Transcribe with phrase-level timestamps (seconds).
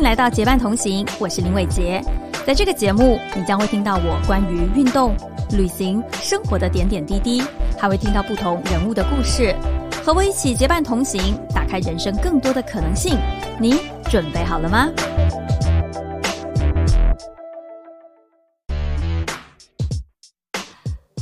[0.00, 2.02] 迎来到结伴同行，我是林伟杰。
[2.46, 5.14] 在这个节目，你将会听到我关于运动、
[5.50, 7.42] 旅行、生活的点点滴滴，
[7.78, 9.54] 还会听到不同人物的故事。
[10.02, 13.18] 和我一起结伴同行，打开人生更多的可能性。
[13.60, 13.78] 你
[14.10, 14.88] 准备好了吗？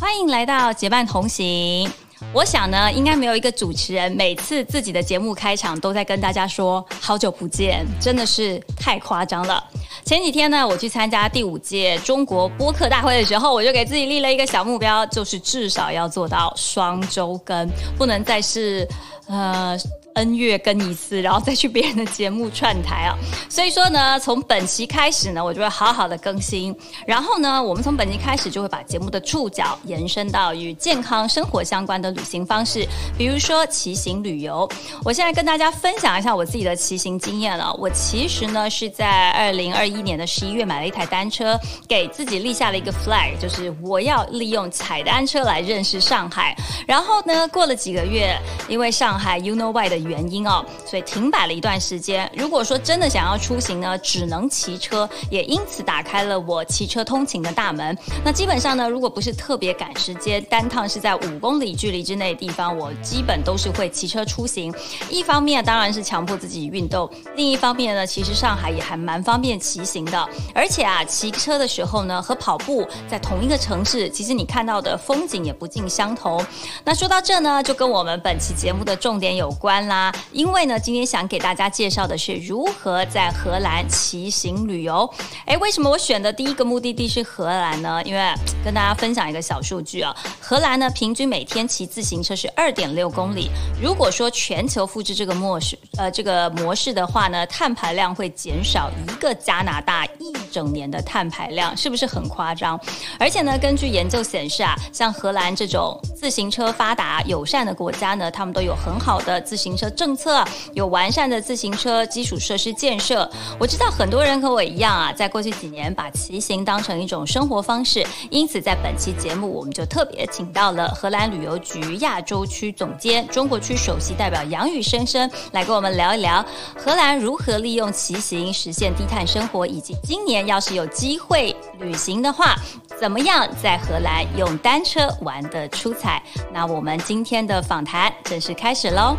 [0.00, 1.90] 欢迎来到结伴同行。
[2.32, 9.62] 我想呢，应该没有一个主持人每次自己的节目开场都在跟大家说“好久不见”，真的是太夸张了。
[10.04, 18.86] 前几天呢，我去参加第五届中国播客大会的时候，我就给自己立了一个小目标，就是至少要做到双周更，不能再是
[19.28, 19.78] 呃。
[20.18, 23.14] N 月更一次，然后再去别人的节目串台啊。
[23.48, 26.74] 所以说呢，从本期开始呢，我就会好好的更新。
[27.06, 32.84] 然后呢，我们从本期开始就会把节目的触角延伸到与健康生活相关的旅行方式，
[33.16, 34.68] 比如说骑行旅游。
[35.04, 37.72] 我现在跟大家分享一下我自己的骑行经验了。
[37.74, 46.56] 我其实呢是在二零二一年的十一月买了一台单车，给自己立下了一个 flag，就是我要利用踩单车来认识上海。
[46.88, 48.36] 然后呢，过了几个月，
[48.68, 50.07] 因为上海 You know why 的。
[50.08, 52.30] 原因哦，所以停摆了一段时间。
[52.34, 57.96] 如果说真的想要出行呢，只能骑车，也因此打开了我骑车通勤的大门。
[58.24, 64.72] 那基本上呢，如果不是特别赶时间，单趟是在五公里距离之内的地方，我基本都是会骑车出行。
[65.10, 70.28] 一方面当然是强迫自己运动，另一方面呢，其实上海也还蛮方便骑行的。
[70.54, 76.44] 而且啊，骑车的时候呢，和跑步在同一个城市，其实你看到的风景也不尽相同。
[76.84, 79.97] 那说到这呢，就跟我们本期节目的重点有关啦。
[80.32, 85.08] 因为呢，今天想给大家介绍的是如何在荷兰骑行旅游。
[85.46, 88.02] 哎，为什么我选的第一个目的地是荷兰呢？
[88.04, 88.32] 因为
[88.64, 93.50] 跟大家分享一个小数据啊，荷兰呢平均每天骑自行车是二点六公里。
[93.82, 102.78] 如果说全球复制这个模式，呃，这个模式的话呢，碳排量会减少一个加拿大一整年的碳排量，是不是很夸张？
[103.18, 109.87] 而且呢，根据研究显示啊，像荷兰这种自行车发达友善的国家呢，他们都有很好的自行车。
[109.90, 110.44] 政策
[110.74, 113.28] 有完善的自行车基础设施建设。
[113.58, 126.44] 我知道很多人和我一样啊，在过去几年把骑行当成一种生活方式，因此在本期节目，我们就特别请到了荷兰旅游局亚洲区总监、中国区首席代表杨宇生生来跟我们聊一聊
[126.76, 132.56] 荷兰如何利用骑行实现低碳生活，以及今年要是有机会旅行的话，
[133.00, 136.22] 怎么样在荷兰用单车玩的出彩。
[136.52, 139.16] 那我们今天的访谈正式开始喽。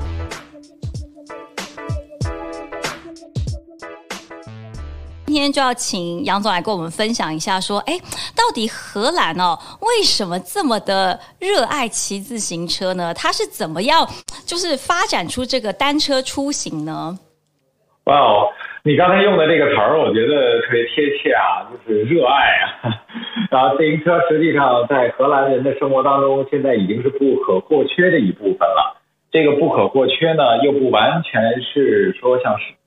[5.29, 7.93] 今天就要请杨总来跟我们分享一下，说，哎，
[8.35, 13.13] 到底荷兰哦，为什么这么的热爱骑自行车呢？
[13.13, 14.09] 它是怎么样，
[14.43, 17.19] 就是发展出这个单车出行呢？
[18.05, 18.49] 哇哦，
[18.81, 22.33] 你刚才用的这个词儿，我觉得特别贴切啊，就是热爱
[22.65, 22.89] 啊。
[23.51, 28.99] 然后自行车实际上在荷兰人的生活当中，现在已经是不可或缺的一部分了。
[29.31, 32.78] 这个不可或缺呢，又不完全是说像是。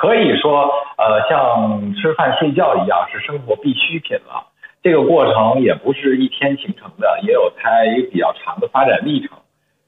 [0.00, 4.46] 可以说，呃，像吃饭睡觉一样是生活必需品了。
[4.82, 9.36] 这个过程也不是一天形成的，也有它一个比较长的发展历程。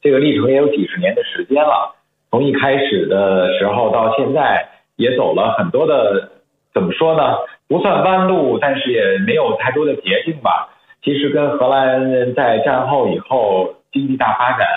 [0.03, 1.95] 这个历程也有几十年的时间了。
[2.31, 6.29] 从一开始的时候到现在，也走了很多的，
[6.75, 7.39] 怎么说呢？
[7.67, 10.69] 不算弯路，但是也没有太多的捷径吧。
[11.03, 14.69] 其实跟荷兰人在战后以后经济大发展，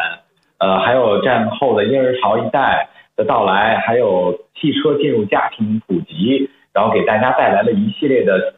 [0.60, 4.40] 呃，还有战后的婴儿潮一代的到来，还有。
[4.58, 8.56] 汽车进入家庭普及，然后给大家带来了一系列的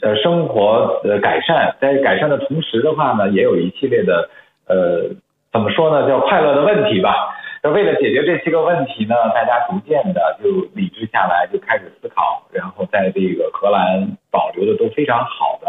[0.00, 4.30] 呃生活的改善，在改善的同时的话呢，也有一系列的
[4.68, 5.10] 呃
[5.52, 7.34] 怎么说呢，叫快乐的问题吧。
[7.64, 15.68] 那为了解决这些个问题呢，大家逐渐的就理智下来，就开始思考，然后在这个荷兰保留的都非常好的，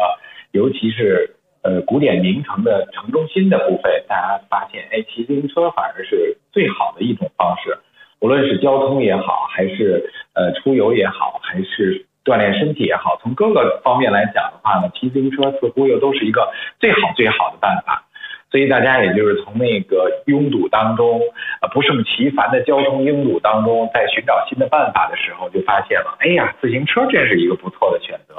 [0.51, 7.79] 尤其是呃古典名城的城中心的部分，大家发现，哎，骑自行车反而是最好的一种方式。
[8.21, 16.47] 无论是交通也好，还是呃出游也好，还是锻炼身体也好，从各个方面来讲的话呢，骑自行车似乎又都是一个
[16.79, 18.05] 最好最好的办法。
[18.51, 21.21] 所以大家也就是从那个拥堵当中，
[21.61, 28.35] 呃不胜其烦的交通拥堵当中，在寻找新的办法的时候，就发现了，哎呀，自行车真是一个不错的选择。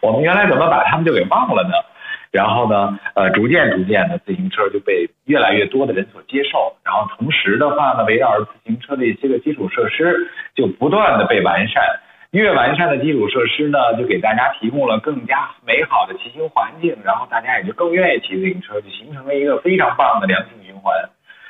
[0.00, 1.74] 我们原来怎么把他们就给忘了呢？
[2.32, 6.76] 然后呢，呃，逐渐逐渐的，自行车就被越来越多的人所接受。
[6.84, 11.82] 然后同时的话呢，围绕着自行车的一些个基础设施就不断的被完善。
[12.30, 16.96] 越完善的基础设施呢，就给大家提供了更加美好的骑行环境。
[17.04, 20.94] 然后大家也就更愿意骑自行车，就形成了一个非常棒的良性循环。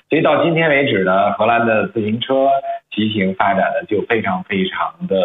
[0.08, 2.48] 所以到今天为止呢，荷兰的自行车
[2.90, 5.16] 骑行发展的就非常非常的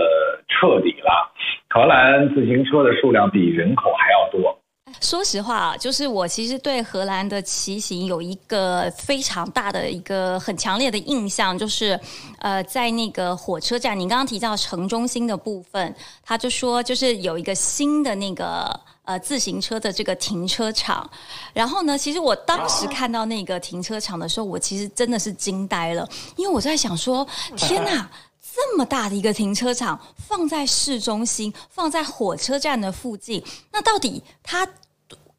[0.50, 1.32] 彻底了。
[1.70, 4.60] 荷兰自行车的数量比人口还要多。
[5.02, 12.00] 说实话啊，就是我其实对荷兰的骑行有一个非常大的一个很强烈的印象，就是
[12.40, 21.08] 呃，在那个火车站，你刚刚提到城中心的部分，他就说就是有一个新的那个呃自行车的这个停车场。
[21.54, 28.10] 然后呢，其实我当时看到那个停车场的时候，我其实真的是惊呆了，因为我在想说，天哪！
[28.58, 33.44] 这么大的一个停车场放在市中心，放在火车站的附近，
[33.74, 34.66] 那到底它？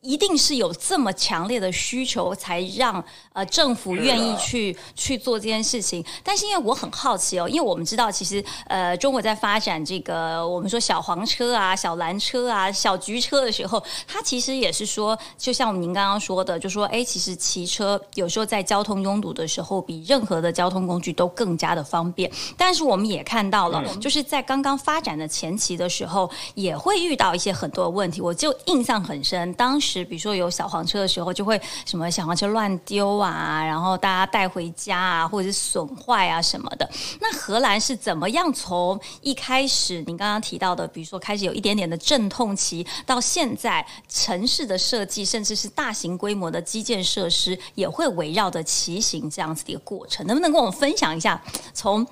[0.06, 6.04] 一定是有这么强烈的需求，才让呃政府愿意去去做这件事情。
[6.22, 22.30] 但是因为我很好奇哦，因为我们知道其实呃中国在发展这个我们说小黄车啊、小蓝车啊、小橘车的时候，它其实也是说，就像您刚刚说的，就说哎，其实骑车有时候在交通拥堵的时候，比任何的交通工具都更加的方便。
[22.56, 28.20] 但是我们也看到了，就是在刚刚发展的前期的时候，也会遇到一些很多的问题。
[28.20, 29.95] 我就印象很深，当时。
[30.04, 36.88] 比如说有小黄车的时候，就会什么小黄车乱丢啊，然后大家带回家啊，或者是损坏啊什么的。
[37.20, 52.06] 那荷兰是怎么样从一开始您刚刚提到的，比如说开始有一点点的阵痛期，到现在城市的设计，甚至是大型规模的基建设施，也会围绕着骑行这样子的一个过程，能不能跟我们分享一下，从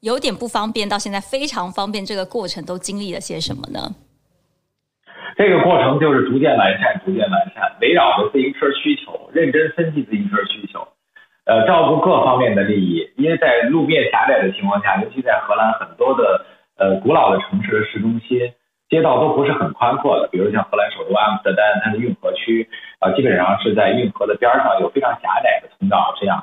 [0.00, 3.94] 有点不方便到现在非常方便，这个过程都经历了些什么呢？
[5.36, 10.88] 这个过程就是逐渐完善，逐渐完善，围绕着自行车需求，认真分析自行车需求，
[11.46, 13.10] 呃，照顾各方面的利益。
[13.16, 16.44] 因为在路面狭窄的情况下，尤其在荷兰很多的
[16.76, 18.52] 呃古老的城市的市中心，
[18.88, 20.28] 街道都不是很宽阔的。
[20.32, 26.42] 比如像荷兰首都阿姆斯特丹，它的运河区啊，基本上是在运河的边上有非常狭窄的通道，这样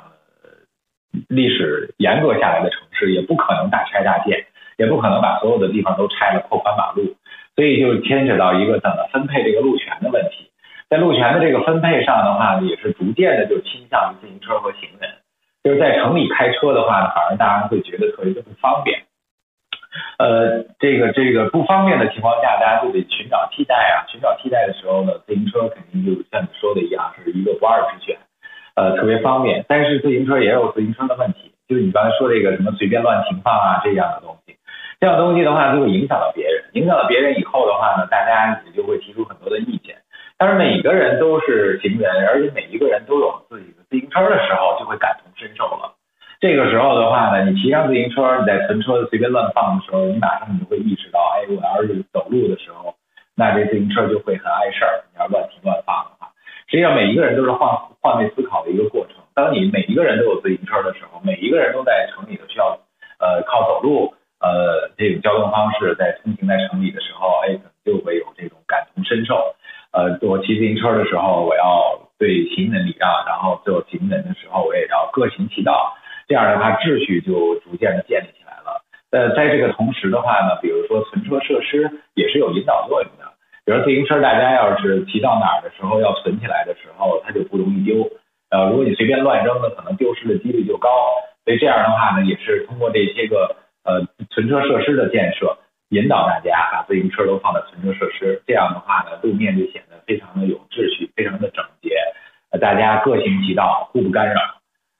[1.28, 4.46] 历史严格下来的城市，也不可能大拆大建，
[4.78, 7.16] 也不可能把所有的地方都拆了扩宽马路。
[7.56, 10.52] 所以就牵扯到一个怎么分配这个路权的问题，
[10.90, 15.10] 在路权的这个分配上的话，也是逐渐的就倾向于自行车和行人。
[15.63, 19.04] 就是在城里开车的话，反而大家会觉得特别的不方便。
[20.19, 24.06] 呃，这个这个不方便的情况下，大家就得寻找替代啊。
[24.12, 28.18] 寻找替代的时候呢，自行车肯定就像你说的一样，是一个不二之选。
[28.75, 29.63] 呃，特别方便。
[29.68, 34.55] 但是自行车也有自行车的问题，就是你刚才说这个什么随便乱停放啊这样的东西。
[35.06, 36.66] 这样东西的话，就会影响到别人。
[36.74, 39.96] 影响到别人以后的话呢，大家也就会提出很多的意见。
[40.36, 45.94] 但是每个人都是行人，而且每一个人都有自己的自行车的时候，就会感同身受了。
[46.42, 52.96] 这个时候的话呢，你骑上自行车，你在存车随便乱放的时候，你马上你就会意识到，哎，我要是走路的时候，
[53.36, 55.06] 那这自行车就会很碍事儿。
[55.13, 56.34] 你要乱停乱放的话，
[56.66, 57.69] 实际上每一个人都是换
[58.02, 59.22] 换位思考的一个过程。
[59.36, 62.80] 当你每一个人都有自行车的时候，每一个人都在城里头需要
[63.22, 64.16] 呃靠走路。
[64.45, 69.56] 呃，这种交通方式在通行在城里的时候，哎，可能就会有这种感同身受。
[69.89, 75.97] 呃，我骑自行车的时候，我要对行人礼让，然后做行人的时候，我也要各行其道。
[76.27, 78.86] 这样的话，秩序就逐渐的建立起来了。
[79.09, 83.25] 呃，在这个同时的话呢，比如说存车设施也是有引导作用的。
[83.65, 88.06] 比如自行车，大家要是骑到哪儿的时候要存起来的时候，它就不容易丢。
[88.51, 90.89] 呃，如果你随便乱扔呢，可能丢失的几率就高。
[91.45, 93.56] 所以这样的话呢，也是通过这些个。
[93.86, 94.02] 呃，
[94.32, 95.57] 存车设施的建设，
[95.90, 101.95] 引导大家把自行车都放在存车设施，这样的话呢，路面就显得非常的有秩序，非常的整洁，
[102.59, 104.42] 大家各行其道，互不干扰。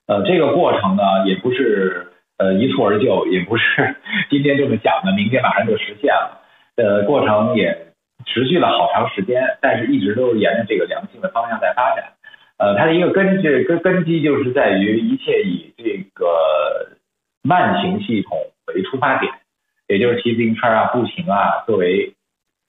[0.06, 3.96] 呃，这个过程呢，也不是呃一蹴而就，也不是
[4.30, 6.42] 今天这么想的，明天马上就实现了。
[6.76, 7.88] 呃，过程也
[8.24, 12.12] 持续了好长时间，但是一直都是沿着这个良性的方向在发展。
[12.58, 16.96] 呃，它的一个根据根根基就是在于一切以这个
[17.42, 18.38] 慢行系统。
[18.76, 19.32] 为出发点，
[19.88, 22.14] 也就是骑自行车啊、步行啊，作为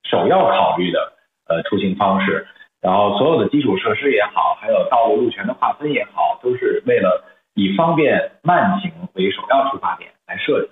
[0.10, 1.14] 首要考虑的
[1.48, 2.48] 呃出行方式。
[2.80, 10.70] 然后所有的基础设施也好，还有道路路权的划分也好，都是为了以方便慢行为首要出发点来设计。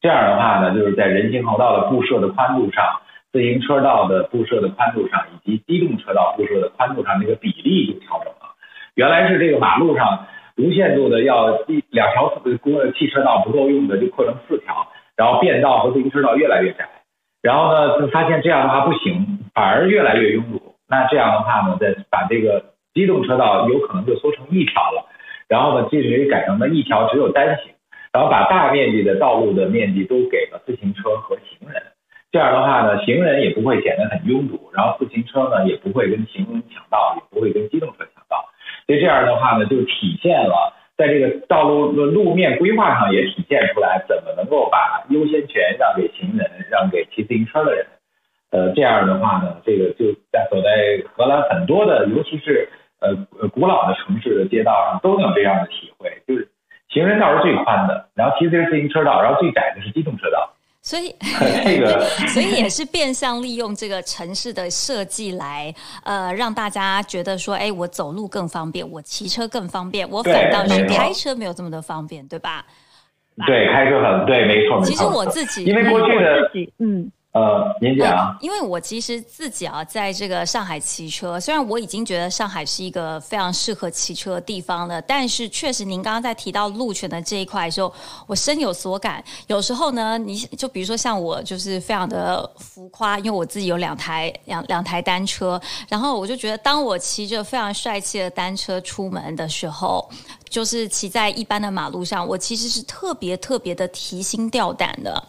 [0.00, 8.56] 这样的话呢，就是在人行横道的布设的宽度上、自行车道的布设的宽度上，以及机动车道布设的宽度上，这个比例就调整了。
[8.94, 10.26] 原来是这个马路上。
[10.62, 12.28] 无限度的要一两条
[12.62, 16.88] 公汽车道不够用的就扩成四条，然后变道和自行车道越来越窄，
[17.42, 20.76] 然后呢就发现这样的话不行，反而越来越拥堵。
[20.88, 22.64] 那这样的话呢，再把这个
[22.94, 25.08] 机动车道有可能就缩成一条了，
[25.48, 27.72] 然后呢继续改成了一条只有单行，
[28.12, 31.82] 然后把大面积的道路的面积都给了自行车和行人。
[32.30, 38.06] 这样的话呢，行人也不会显得很拥堵，然后自行车呢也不会跟行人抢道，也不会跟机动车。
[38.86, 47.86] 所以这样的话呢，就体现了在这个道路路面规划上也体现出来，怎么能够把优先权让给行人，让给骑自行车的人。
[48.50, 52.68] 呃，这样的话呢，这个就在走在荷兰很多的，尤其是
[53.00, 53.08] 呃
[53.40, 56.48] 呃古老的城市的街道上，都有这样的体会，就是
[56.88, 60.52] 行人道是最宽的，然后骑自行车道，然后最窄的是机动车道。
[60.82, 61.14] 所以
[61.64, 65.72] 这个， 所以也是变相利用这个城市的设计来，
[66.02, 72.66] 呃，让大家觉得说，哎，我走路更方便，我骑车更方便，我反倒是开车没有这么的方便，对吧？
[73.46, 74.90] 对，开车很对，没错，没错。
[74.90, 77.10] 其实我自己，因为过去的，嗯。
[77.32, 87.90] 呃，您讲，因为我其实自己啊，在这个上海骑车，虽然我已经觉得上海是一个非常适合骑车的地方了，但是确实，您刚刚在提到路权的这一块的时候，
[88.26, 89.24] 我深有所感。
[89.46, 95.58] 有时候呢，你就比如说像我，就是非常的浮夸，因为我自己有两台两两台单车，
[95.88, 100.06] 然后我就觉得，当我骑着非常帅气的单车出门的时候，
[100.50, 105.24] 就是骑在一般的马路上，我其实是特别特别的提心吊胆的。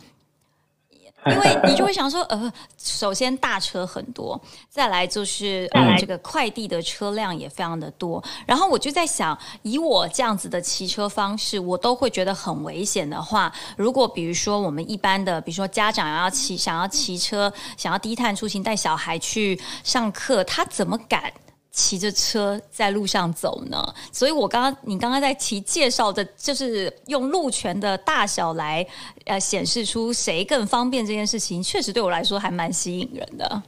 [1.31, 4.39] 因为你就会想说，呃，首先大车很多，
[4.69, 21.31] 再来就是呃这个快递的车辆也非常的多，然后我就在想，以我这样子的骑车方式，我都会觉得很危险的话，如果比如说我们一般的，比如说家长要骑，想要骑车，想要低碳出行，带小孩去上课，他怎么敢？
[21.73, 28.85] 骑着车在路上走呢，所以我刚刚你刚刚在提介绍的，就是用路权的大小来
[29.25, 33.63] 呃显示出谁更方便这件事情，确实对我来说还蛮吸引人的。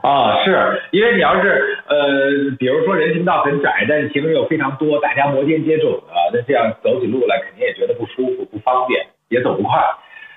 [0.00, 9.78] 啊，是因为你要是呃，比如说人行道很窄，但是行人又非常多，大家摩肩接踵的，那这样走起路来肯定也觉得不舒服、不方便，也走不快。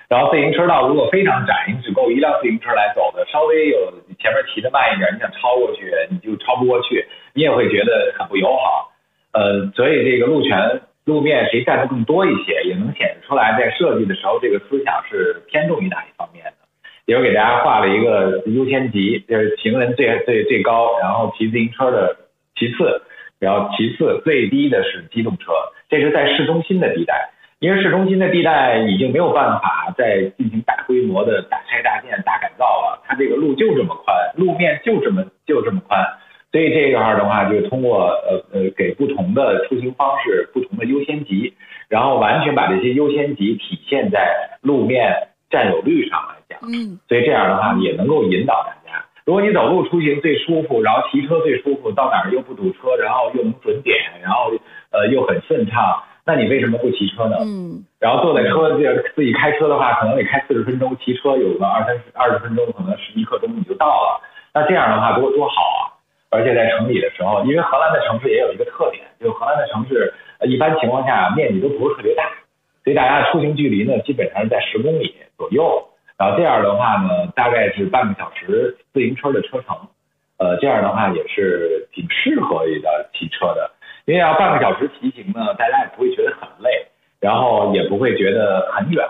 [0.08, 8.92] 然后自行车道如果非常窄，你只够一辆自行车来走的，稍微有前面骑的慢一点，你想超过去你就超不过去，你也会觉得很不友好。
[9.32, 16.52] 呃，所以这个路权路面谁占的更多一些，也能显示出来在设计的时候这个思想是偏重于哪一方面的。
[17.06, 22.16] 比如给大家画了一个优先级，就是行人最最最高，然后骑自行车的
[22.56, 23.02] 其次，
[23.38, 25.52] 然后其次最低的是机动车，
[25.90, 27.30] 这是在市中心的地带。
[27.64, 36.04] 因为市中心的地带已经没有办法再进行大规模的大拆大建、大改造了，它这个路就这么宽，路面就这么就这么宽，
[36.52, 41.54] 所以这块的话，就通过呃呃给不同的出行方式不同的优先级，
[41.88, 54.52] 然后完全把这些优先级体现在路面占有率上来讲，嗯，所以这样的话也能够引导大家，如果你走路出行最舒服，然后骑车最舒服，到哪儿又不堵车，然后又能准点，然后
[54.90, 56.02] 呃又很顺畅。
[56.26, 57.36] 那你为什么不骑车呢？
[57.40, 64.20] 嗯，然后坐在车这自己开车的话，可能得开四十分钟，骑车有个二三十二十分钟，可能十一刻钟你就到了。
[64.54, 65.92] 那这样的话多多好啊！
[66.30, 70.14] 而且在城里的时候，因为荷兰的城市也有一个特点，就是荷兰的城市
[70.48, 72.24] 一般情况下面积都不是特别大，
[72.82, 75.88] 所以大家的出行距离呢基本上是在十公里左右。
[76.16, 79.76] 然后这样的话呢，大概是半个小时自行车的车程，
[80.38, 83.70] 呃，这样的话也是挺适合于的骑车的。
[84.06, 86.86] 因为要半个小时骑行呢，大家也不会觉得很累，
[87.20, 89.04] 然后也不会觉得很远，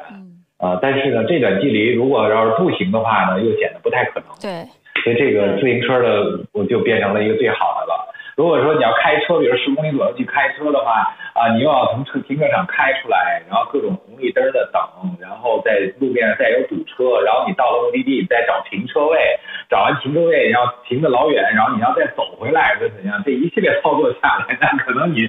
[0.59, 4.29] 啊，但是呢，这段距离如果要是步行的话呢，又显得不太可能。
[4.41, 4.65] 对，
[5.03, 8.14] 所以这个自行车的我就变成了一个最好的了。
[8.37, 14.83] 如果说你要开车，比如十公里左右去开车的话，啊，你又要从车停车场开出来，然后各种红绿灯的等，
[15.21, 19.39] 然后在路面上再有堵车，然后你到了目的地再找停车位，
[19.71, 25.29] 找完停车位，然后停的老远，然后你要再走回来，或怎样，这一系列操作下来，那可能你，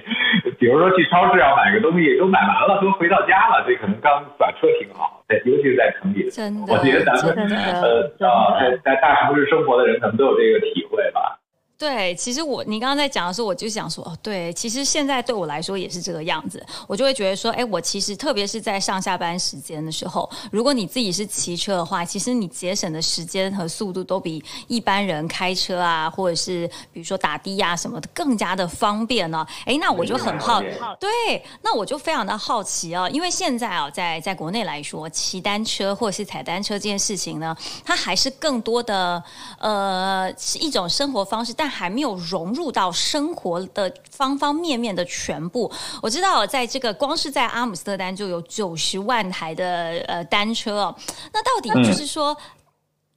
[0.58, 6.28] 比如说去超市要买个东西，都买完了，都回到家了，这可能刚把车停好，对尤其是在城里，
[6.68, 7.48] 我觉得咱们
[7.80, 11.35] 呃啊，在在大城市生活的人可能都有这个体会吧。
[11.78, 29.46] 对，其实我你刚刚在讲的时候，我就想说，哦，对，其实现在对我来说也是这个样子，我就会觉得说，哎，我其实特别是在上下班时间的时候，如果你自己是骑车的话，其实你节省的时间和速度都比一般人开车啊，或者是比如说打的呀什么的更加的方便呢。
[29.66, 30.62] 哎，那我就很好，
[30.98, 37.54] 对，那我就非常的好奇啊，因为现在啊，在在国内来说，骑单车或者是踩单车这件事情呢，
[37.84, 39.22] 它还是更多的
[39.58, 45.70] 呃是一种生活方式，但还没有融入到生活的方方面面的全部。
[46.02, 50.94] 我知道，在这个光是在阿姆斯特丹就有九十万台的呃单车哦。
[51.32, 52.36] 那到底就是说，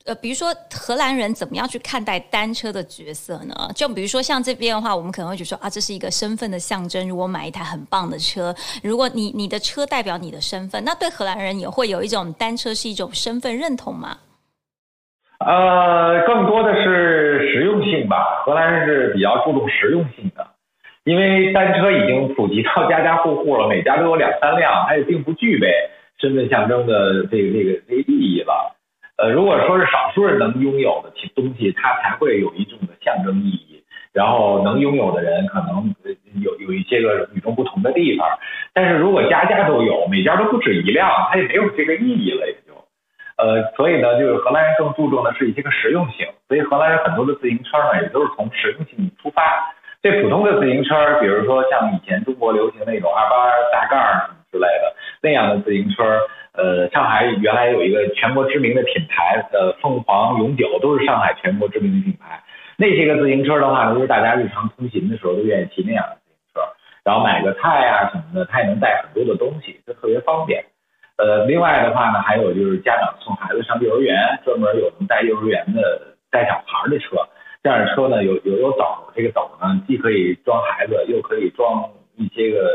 [0.06, 3.72] 呃，比如说荷兰人怎么样去看待单车的角色呢？
[3.76, 7.08] 就比如说像这边的话，我们可能会觉得说啊，这是一个身份的象征。
[7.08, 14.18] 如果买一台很棒的车，如果你你的车代表你的身份，那对荷兰人也会有一种单车是一种身份认同吗？
[15.40, 17.49] 呃，更多的是
[17.90, 18.44] 性吧。
[18.46, 20.48] 荷兰人是比较注重实用性的，
[21.04, 25.68] 因为单车已经普及到家家户户了，每家都有两三辆，它也并不具备
[26.20, 28.76] 身份象征的这个这个这个意义了。
[29.18, 33.84] 呃，如果说是少数人能拥有的东西，它才会有一种的象征意义。
[34.12, 35.94] 然后能拥有的人可能
[36.42, 38.28] 有有一些个与众不同的地方。
[38.74, 42.48] 但是如果家家都有，每家都不止一辆，它也没有这个意义了，
[43.40, 46.28] 呃，所以呢，就是荷兰人更注重的是一些个实用性。
[46.50, 49.42] 所以荷兰人很多的自行车呢，也都是从实用性出发。
[50.02, 56.04] 最普通的自行车，比如说像以前中国流行那种二八大杠什么之类的那样的自行车，
[56.54, 62.44] 呃，上海原来有一个全国知名的品牌，呃，凤凰永久都是上海全国知名的品牌。
[62.78, 66.62] 那些个自行车的话呢，就是大家日常通勤的时候都愿意骑那样的自行车，
[67.04, 70.64] 然后买个菜啊什么的，它也能带很多的东西，就特别方便。
[71.20, 77.18] 呃，另外的话呢，还有就是家长送孩子上幼儿园，专门有能带幼儿园的带小孩的车。
[77.62, 82.72] 这样的车呢，有有有斗，这个斗呢，既可以装孩子，又可以装一些个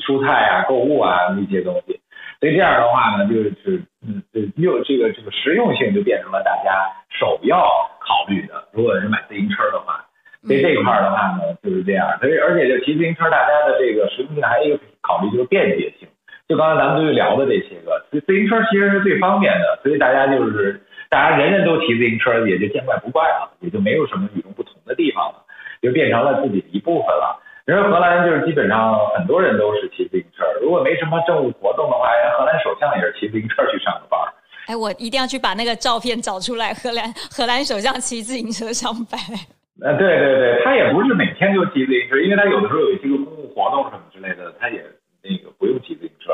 [0.00, 2.00] 蔬菜啊、购物啊那些东西。
[2.40, 4.20] 所以这样的话呢，就是嗯，
[4.56, 6.72] 又这个这个实用性就变成了大家
[7.10, 7.60] 首要
[8.00, 8.66] 考虑的。
[8.72, 10.04] 如果是买自行车的话，
[10.42, 12.18] 所以这一块的话呢，就是这样。
[12.18, 15.99] 所以而且就骑自行车，大家的这个实用性还有一个考虑就是便捷性。
[16.50, 20.82] 就刚才咱们都聊的这些个，自自行车其实是最方便的，所以大家就是。
[21.10, 25.42] 大家人人都骑自行车，也就见怪不怪了，也就没有什么与众不同的地方了，
[25.82, 27.42] 就变成了自己的一部分了。
[27.66, 34.20] 因为荷兰就是基本上很多人都是骑自行车，如果没什么政务活动的话，人荷兰首相也是骑自行车去上的班。
[34.68, 39.18] 哎，我一定要去把那个照片找出来，荷兰荷兰首相骑自行车上班。
[39.82, 44.78] 呃，对对对，他也不是每天就骑自行车，因为他有的时候有一些个公务活动什么之类的，他也
[45.26, 46.30] 那个不用骑自行车。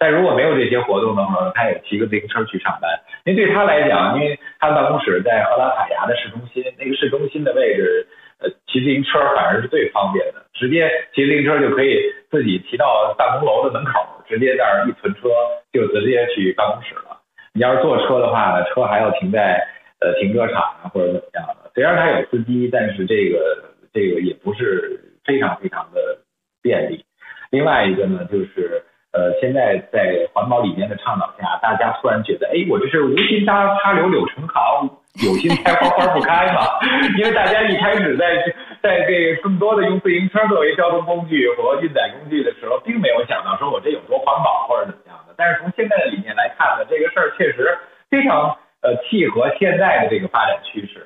[0.00, 2.88] 但如果没有这些活动的话，他也骑个自行车去上班。
[3.26, 8.08] 因为对他来讲，因为他的办公室在荷兰海牙的市中心，那个市中心的位置，
[8.40, 15.28] 呃，骑自行车反而是最方便的，直接骑自行车就可以自己骑到办公楼的门口，直接在那儿一存车
[15.70, 17.20] 就直接去办公室了。
[17.52, 19.60] 你要是坐车的话呢，车还要停在
[20.00, 21.70] 呃停车场啊或者怎么样的。
[21.74, 26.24] 虽然他有司机，但是这个这个也不是非常非常的
[26.62, 27.04] 便利。
[27.50, 28.82] 另外一个呢，就是。
[29.12, 34.88] 呃，现在在环保理念的倡导下，大家突然觉得，哎，我这是无心插插柳柳成行，
[35.26, 36.62] 有心栽花花不开嘛？
[37.18, 38.38] 因为大家一开始在
[38.80, 45.34] 在这个更多的用自行车作为交通工具和运载工具的时候，并没有想到说我这有多环保或者怎么样的。
[45.36, 47.76] 但是从现在的理念来看呢，这个事儿确实
[48.08, 51.04] 非常呃契合现在的这个发展趋势。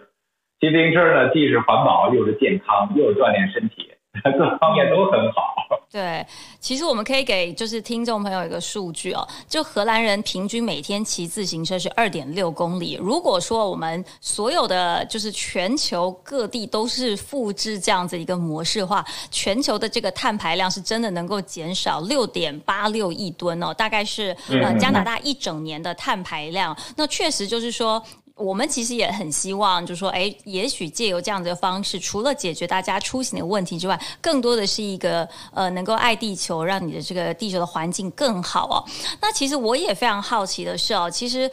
[0.60, 3.93] 骑自行车呢，既是环保，又是健康，又是锻炼身体。
[4.38, 5.54] 各方面都很好。
[5.90, 6.26] 对，
[6.58, 12.98] 其实我们可以给就是听众朋友一个数据哦，就荷兰人平均每天骑自行车是二点六公里。
[13.00, 26.76] 如果说我们所有的就是全球各地都是复制这样子一个模式的话，全球的这个碳排量是真的能够减少六点八六亿吨哦，大概是呃加拿大一整年的碳排量。
[26.96, 28.02] 那确实就是说。
[28.36, 38.82] 我们其实也很希望，就是说，哎，也许借由这样的方式，除了解决大家出行的问题之外，更多的是一个呃，能够爱地球，让你的这个地球的环境更好哦。
[39.20, 41.48] 那其实我也非常好奇的是哦，其实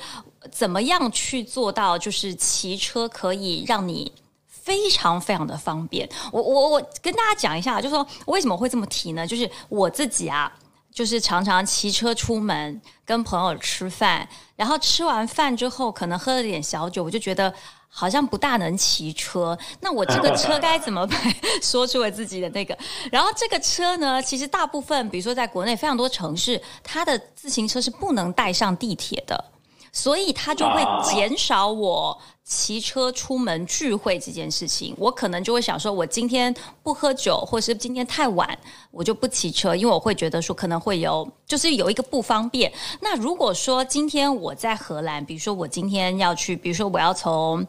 [0.49, 4.11] 怎么样去做到，就是骑车可以让你
[4.47, 6.09] 非常非常的方便？
[6.31, 9.27] 我我我跟大家讲一下，就是说为什么会这么提呢？
[9.27, 10.51] 就是我自己啊。
[10.93, 17.53] 就是常常骑车出门跟朋友吃饭，然后吃完饭之后可能喝了点小酒，我就觉得
[17.87, 19.57] 好像不大能骑车。
[19.79, 21.19] 那我这个车该怎么办？
[21.63, 22.77] 说出了自己的那个。
[23.11, 29.45] 然后这个车呢，其实大部分，比如说在国内非常多城市，它的自行车是不能带上地铁的。
[29.93, 34.93] 所以它就会减少我骑车出门聚会这件事情。
[34.97, 38.57] 我可能就会想说，我今天不喝酒，或是今天太晚，
[38.91, 42.71] 我就不骑车，因为我会觉得说可能会有，就是有一个不方便。
[42.99, 47.65] 那如果说今天我在荷兰，比如说我今天要去，比如说我要从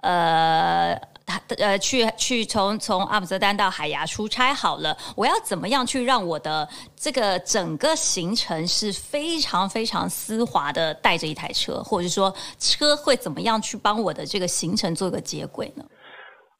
[0.00, 1.00] 呃。
[1.26, 15.84] 他呃，去去从从阿姆斯特丹到海牙出差好了，我要怎么样去让我的这个整个行程是非常非常丝滑的带着一台车，或者说车会怎么样去帮我的这个行程做一个接轨呢？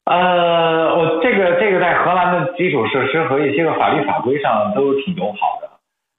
[0.03, 5.69] 呃，我这个这个在荷兰的基础设施和一些个法律法规上都挺友好的，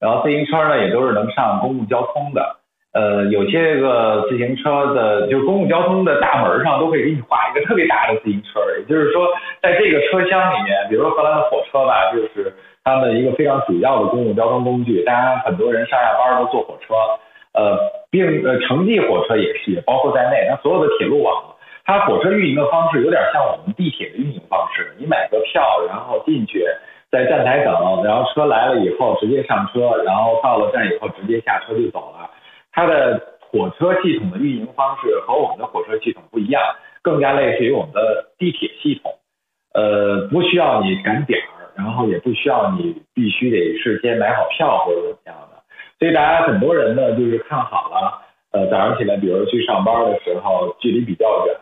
[0.00, 2.56] 然后自行车呢也都是能上公共交通的。
[2.98, 9.28] 呃，有些个自行车的，就公共交通的大门上都会给你画一个特别大的自行车，也就是说，
[9.62, 16.94] 在这个车厢里面，比如说荷兰的火车吧，就是他们一个非常主要的公共交通工具，大家很多人上下班都坐火车，
[17.54, 17.78] 呃，
[18.10, 21.54] 并呃城际火车也是，也包括在内，那所有的铁路网，
[21.86, 26.66] 它火车运营的方式有点像我们地铁的运营方式，你买个票，然后进去，
[27.12, 32.28] 在站台等，然后车来了以后直接上车，然后到了站以后直接下车就走了。
[32.78, 36.62] 它的火车系统的运营方式和我们的火车系统不一样，
[37.02, 39.12] 更加类似于我们的地铁系统，
[39.74, 45.60] 呃，不需要你赶点儿，然后也不需要你必须得事先买好票或者怎么样的，
[45.98, 51.56] 所以大家很多人呢就是看好了，呃，早上起来，比如去上班的时候，距离比较远。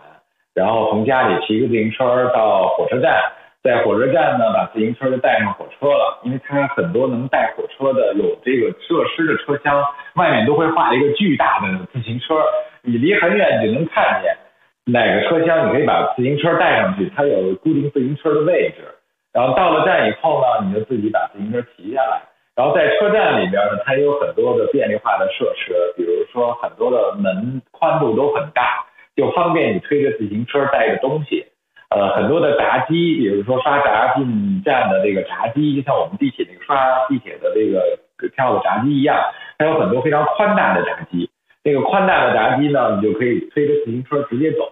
[0.52, 3.22] 然后从家里骑个自行车到火车站，
[3.66, 9.82] 在火车站呢把自行车就带上火车了，因为它很多能带火车的有这个设施的车厢，
[10.14, 12.36] 外面都会画一个巨大的自行车，
[12.82, 14.36] 你离很远就能看见
[14.84, 18.84] 哪个车厢你可以把自行车带上去，它有固定自行车的位置。
[19.32, 22.22] 然后到了站以后呢，你就自己把自行车骑下来。
[22.54, 28.86] 然后在车站里边呢，它也有很多的便利化的设施，比如说很多的门宽度都很大。
[29.16, 31.46] 就方便你推着自行车带着东西，
[31.88, 39.16] 呃，很多的闸机，比如说刷闸进站的这个闸机，就像我们地铁那个刷地铁的这个票的闸机一样，
[39.56, 41.30] 它有很多非常宽大的闸机。
[41.62, 44.66] 这个宽大的闸机呢，你就可以推着自行车直接走，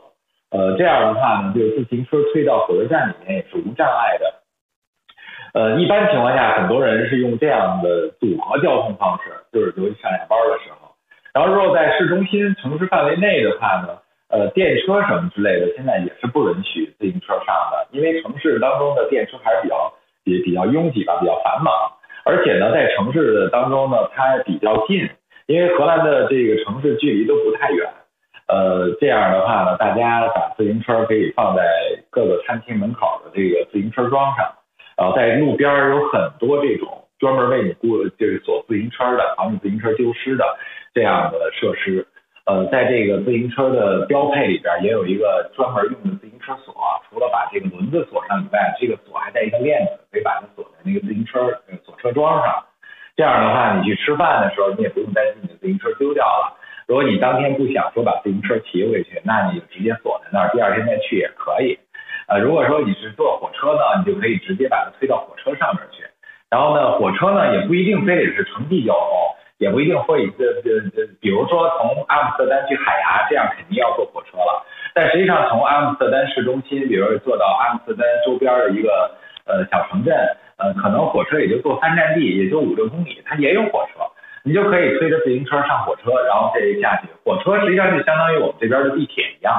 [0.51, 4.35] 呃，这样的话呢，就自行车推到火车站里面也是无障碍的。
[5.55, 10.91] 呃，一般情况下，很多人是用这样的组合交通方式，就是尤其上下班的时候。
[11.33, 13.99] 然后，如果在市中心城市范围内的话呢？
[14.35, 19.95] 呃，电车什么之类的，现在也是不允许自行车上的，因为城市当中的电车还是比较
[20.25, 21.73] 也比较拥挤吧，比较繁忙。
[22.25, 25.09] 而且呢，在城市当中呢，它比较近，
[25.47, 27.89] 因为荷兰的这个城市距离都不太远。
[28.49, 31.63] 呃，这样的话呢，大家把自行车可以放在
[32.11, 34.51] 各个餐厅门口的这个自行车桩上，
[34.97, 40.45] 然后在路边有很多这种专门为你雇就是锁自行车的，防止自行车丢失的
[40.93, 42.05] 这样的设施。
[42.47, 46.75] 呃，在这个自行车的标配里边，也有一个专门用的自行车锁。
[47.09, 51.49] 除了把这个轮子锁上以外，这个锁还带一个链子，可以把它锁在那个自行车
[51.85, 52.65] 锁车桩上。
[53.17, 56.59] 这样的话，你去吃饭的时候，你也不用担心你的自行车丢掉了。
[56.87, 61.79] 如果你当天不想说把自行车骑回去，那你就直接锁在那儿，第二天再去也可以。
[62.29, 66.05] 呃，如果说你是坐火车呢，你就可以直接把它推到火车上面去。
[66.51, 69.17] 然后呢，火车呢也不一定非得是城际交通。
[69.59, 74.67] 也不一定会这这这，比如说从阿姆斯特丹去海牙，这样肯定要坐火车了。
[74.95, 79.11] 但实际上从阿姆斯特丹市中心，比如说坐到阿姆斯特丹周边的一个
[79.47, 80.15] 呃小城镇，
[80.57, 84.03] 呃，可能火车也就坐三站地，也就五六公里，它也有火车，
[84.45, 87.09] 你就可以推着自行车上火车，然后这一下去。
[87.25, 89.55] 火车实际上就相当于我们这边的地铁一样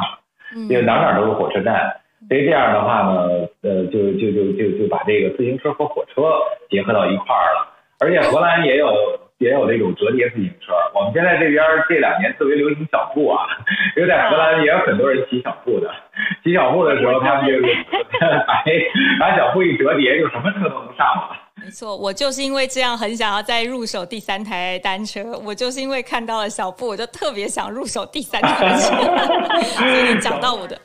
[0.53, 1.95] 的，因为哪哪都是火车站。
[2.27, 6.21] 所以这样的话呢，呃，就就就就就把这个自行车和火车
[6.69, 7.67] 结合到一块儿了。
[7.99, 8.87] 而且荷兰也有。
[9.39, 13.43] 也有那种折叠自行车，我们现在这边这两年特别流行小步啊，
[13.97, 15.91] 因为在荷兰也有很多人骑小步的，
[16.43, 17.59] 骑小步的时候他们就
[18.47, 18.63] 把
[19.19, 21.35] 把小步一折叠，就什么车都能上了。
[21.61, 28.95] 没错，我就是因为这样很想要再入手第三台单车，我就是因为看到了小布，我就特别想入手第三台车。
[29.75, 30.77] 所以你讲到我的。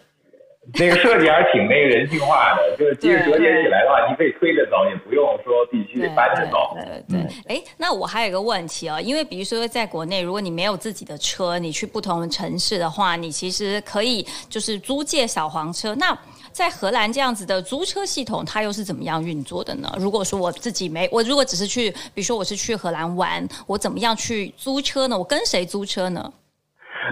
[0.79, 6.77] 那个设计还是挺那个人性化的，就是即使折叠起来的话，你可以推着走，也不用说必须得搬着走。
[7.09, 7.27] 对对。
[7.49, 15.95] 哎，那我还有一个问题哦，因为比如说在国内，如果你没有自己的车，你去不同的城市的话，你其实可以就是租借小黄车。
[15.97, 16.17] 那
[16.53, 19.93] 在荷兰这样子的租车系统，它又是怎么样运作的呢？
[19.99, 25.19] 如果说我自己没，我如果只是去，比如说我是去荷兰玩，我怎么样去租车呢？
[25.19, 26.33] 我跟谁租车呢？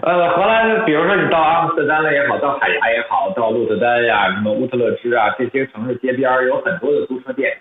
[0.03, 7.57] 呃，荷兰，比如说你到阿姆斯特丹了也好，到海牙也好，到鹿特丹呀，什么乌特勒支啊，这些城市街边有很多的租车店，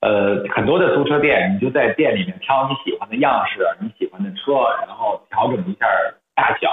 [0.00, 4.54] 呃，很多的租车店，你就在店里面挑你喜欢的样式，你喜欢的车，
[4.86, 5.86] 然后调整一下
[6.34, 6.70] 大小、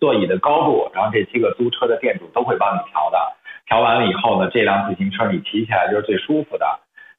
[0.00, 3.18] 座椅的高度，然后这七个租车的店主都会帮你调的。
[3.66, 6.66] 调完了以后呢，这辆自行车你骑起来就是最舒服的。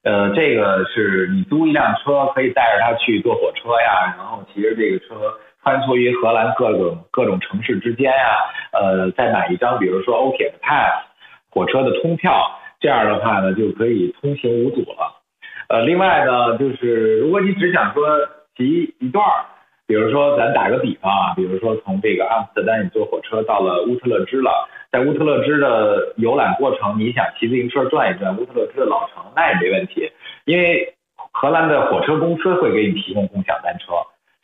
[0.04, 5.40] 呃，这个是你租一辆车可以带着它去坐火车呀，然后骑着这个车。
[5.68, 8.38] 穿梭于荷兰各种各种城市之间呀，
[8.72, 11.04] 呃，再买一张，比如说欧铁的 pass
[11.52, 12.32] 火车的通票，
[12.80, 15.22] 这样的话呢，就可以通行无阻了。
[15.68, 18.08] 呃，另外呢，就是如果你只想说
[18.56, 19.44] 骑一段儿，
[19.86, 30.10] 比如说咱打个比方啊，比如说从这个阿姆斯特丹你坐火车到了乌特勒支了，在乌特勒支的游览过程，你想骑自行车转一转乌特勒支的老城，那也没问题，
[30.46, 30.94] 因为
[31.34, 33.88] 荷兰的火车公司会给你提供共享单车。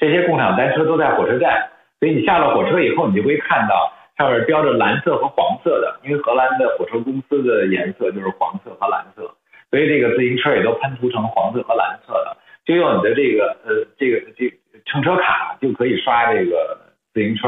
[0.04, 9.34] 这些共享单车都在火车站，所以你下了火车以后，你就会看到上面标着蓝色和黄色的，因为荷兰的火车公司的颜色就是黄色和蓝色，
[9.72, 12.36] 所以这个自行车也都喷涂成黄色和蓝色的，
[12.66, 14.54] 就用你的这个呃这个这
[14.86, 16.78] 乘车卡就可以刷这个
[17.14, 17.48] 自行车，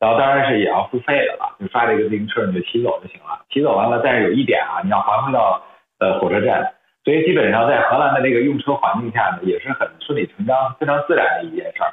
[0.00, 3.44] 然后当然是也要付费的了，就刷这个自行车你就骑走就行了。
[3.50, 5.62] 骑走完了，但是有一点啊，你要还回到
[5.98, 6.72] 呃火车站，
[7.04, 11.90] 所以基本上在荷兰的这个用车环境下呢，也是很顺理成章、非常自然的一件事儿。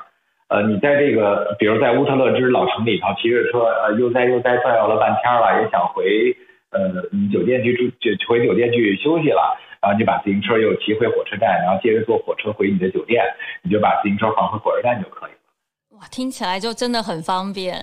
[0.50, 6.36] 呃，你在这个比如在乌特勒支老城里头骑着车，呃悠哉悠哉转悠了半天了，也想回
[6.72, 13.24] 呃你酒店去住，就回酒店去休息了，然后你把自行车又骑回火车站，然后接着坐火车回你的酒店，
[13.62, 15.98] 你就把自行车还回火车站就可以了。
[16.00, 17.76] 哇，听起来就真的很方便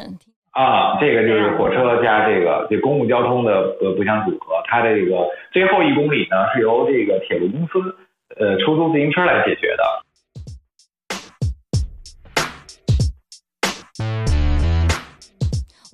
[0.56, 0.96] 啊！
[0.98, 7.94] 这个就是火车加这个这公共交通的呃不相组合，它这个最后一公里呢是由这个铁路公司
[8.40, 9.84] 呃出租自行车来解决的。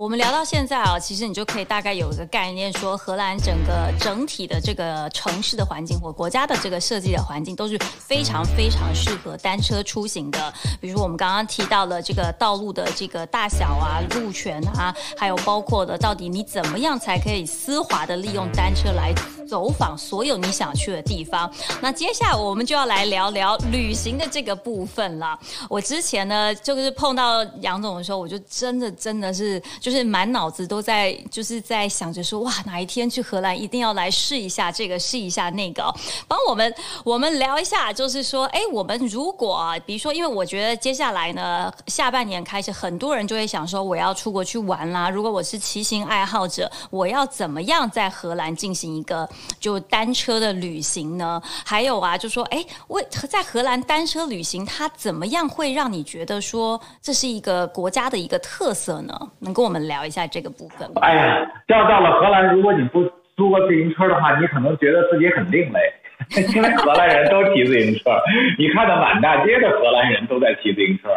[0.03, 10.53] 我们聊到现在啊，其实你就可以大概有一个概念，说荷兰整个整体的这个城市的环境或国家的这个设计的环境都是非常非常适合单车出行的。
[10.81, 19.15] 比如说我们刚刚提到了这个道路的这个大小啊、路权啊，还有包括的到底你怎么样才可以丝滑的利用单车来
[19.47, 21.49] 走访所有你想去的地方。
[21.81, 25.39] 那接下来我们就要来聊聊旅行的这个部分了。
[25.71, 29.93] 我之前呢，就是碰到杨总的时候，我就真的真的是就。
[29.93, 35.95] 是满脑子都在，就是在想着说，哇，哪一天去荷兰一定要来试一下这个，试一下那个。
[36.27, 36.75] 帮我们，
[37.05, 45.11] 我们聊一下，就是说，哎，我们如果，比如说，因为我觉得接下来呢，下半年开始，很多人就会想说，我要出国去玩啦。
[45.11, 49.29] 如果我是骑行爱好者，我要怎么样在荷兰进行一个
[49.61, 51.39] 就单车的旅行呢？
[51.67, 59.13] 还有啊，就说，哎，为在荷兰单车旅行，它怎么样会让你觉得说这是一个国家的一个特色呢？
[59.39, 59.83] 能跟我们。
[59.83, 61.03] 聊一下这个部分吗。
[61.03, 63.03] 哎呀，要到了荷兰，如果你不
[63.35, 65.93] 租个自行车的话，你可能觉得自己很另类，
[66.55, 68.15] 因为荷兰人都骑自行车。
[68.57, 71.11] 你看到满大街的荷兰人都在骑自行车，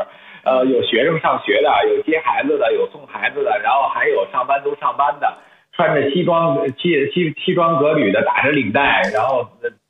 [0.43, 5.31] 呃，有学生上学的，有接孩子的，有送孩子的，然后还有上班都上班的，
[5.75, 9.47] 穿着西装西西西装革履的，打着领带，然后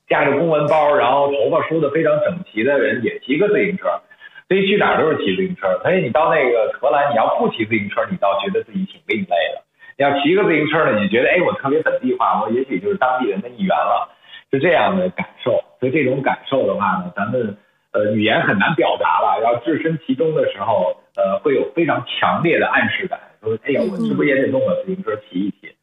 [0.07, 4.01] 架着公文包，然后头发梳的非常整齐的人也骑个自行车。
[4.47, 9.61] 所以去哪儿都是骑自行车，所以你到那个荷兰，你要不骑自行车，你倒觉得自己挺另类的；
[9.97, 14.07] 你要骑个自行车呢，你觉得哎，我特别本地化，我也许就是当地人的一员了，
[14.51, 15.63] 是这样的感受。
[15.79, 17.57] 所以这种感受的话呢，咱们
[17.91, 25.74] 呃语言很难表达了，要置身其中的时候，呃，会有非常强烈的暗示感，说哎呀，我是不是也得弄个自行车骑一骑？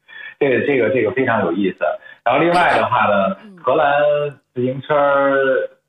[0.43, 1.85] 这个这个这个非常有意思。
[2.23, 3.93] 然后另外的话呢，荷兰
[4.53, 4.93] 自行车。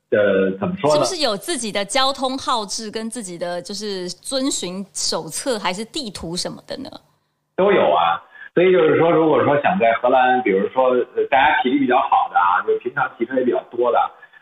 [0.07, 0.93] 的，怎么说呢？
[0.93, 6.89] 是不是有自己的交通号志跟自己的就是遵循手册还是地图什么的呢？
[7.57, 8.21] 都有啊，
[8.53, 10.95] 所以就是说，如果说想在荷兰，比如说
[11.29, 13.99] 大家体力比较好的啊，就平常骑车也比较多的，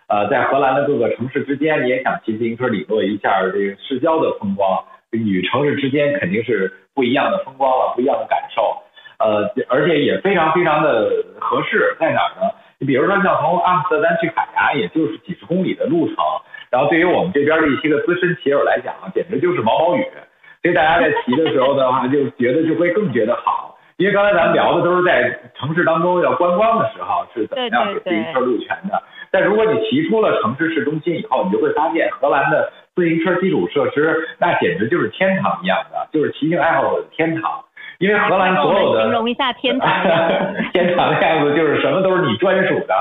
[0.08, 8.83] 呃，在荷兰的各个城市之间，你也想骑自行车领略一下这个市郊的风光，与城市之间肯定是不一样的风光了，不一样的感受。
[9.24, 11.10] 呃，而且也非常非常的
[11.40, 12.52] 合适，在哪儿呢？
[12.78, 16.18] 你比如说，像从阿姆斯特丹去海牙，也就是几十公里的路程。
[16.70, 20.06] 然后对于我们这边的一些个资深骑友来讲啊，简直就是毛毛雨。
[20.62, 23.78] 所以大家在骑的时候的话，就觉得就会更觉得好。
[23.98, 29.02] 因为刚才咱们聊的都是在城市当中要观光的时候是怎么样给自行车路权的。
[29.32, 37.64] 但如果你骑出了城市市中心以后，你就会发现荷兰的自行车基础设施那简直就是天堂一样的，就是骑行爱好者的天堂。
[38.04, 39.90] 因为荷兰所有的形容一下天堂，
[40.76, 42.94] 天堂的样子就是什么都是你专属的，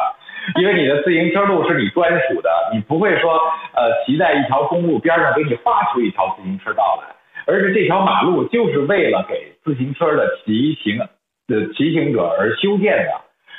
[0.61, 3.35] 因为你的自行车路是你专属的，你不会说
[3.75, 10.97] 呃骑在一条公路边上给你画出一条自行车道来，而是这条马路就是为了给自行车的骑行
[11.49, 13.11] 的骑行者而修建的，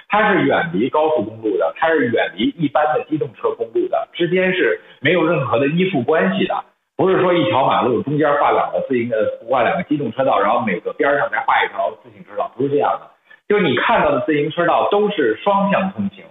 [0.07, 6.55] 它是远离高速公路的，它是远离一般的机动车公路的，之间是没有任何的依附关系的。
[7.03, 13.11] 不是说一条马路中间画两个自行呃画两个机动车道，然后每个边上再画一条自行车道，不是这样的。
[13.45, 16.23] 就你看到的自行车道都是双向通行，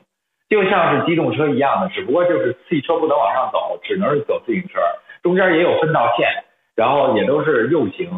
[0.48, 4.80] 就像是机动车一样的，只不过就是汽车不能往上走，只能是走自行车。
[5.22, 6.26] 中间也有分道线，
[6.74, 8.08] 然后也都是右行，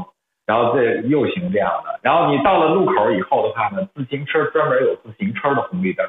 [0.47, 1.99] 然后这右行这样的。
[2.05, 6.07] 然后你到了路口以后的话呢，自行车专门有自行车的红绿灯，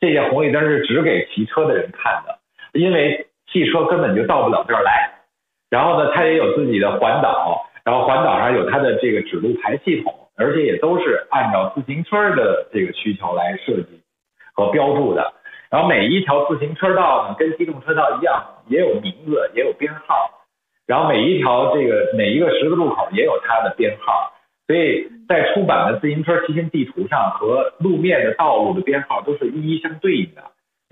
[0.00, 2.36] 这些红绿灯是只给骑车的人看的，
[2.72, 5.12] 因为汽车根本就到不了这儿来。
[5.70, 14.00] 然后呢，它也有自己的环岛，然后环岛上有它的这个指路牌系统，而且也都是按照自行车的这个需求来设计
[14.54, 15.32] 和标注的。
[15.70, 20.30] 然后每一条自行车道呢，跟机动车道一样，也有名字，也有编号。
[20.86, 24.32] 然后每一条这个每一个十字路口也有它的编号，
[24.68, 30.42] 所以在出版的自行车骑行地图上和路面的道路的编号都是一一相对应的。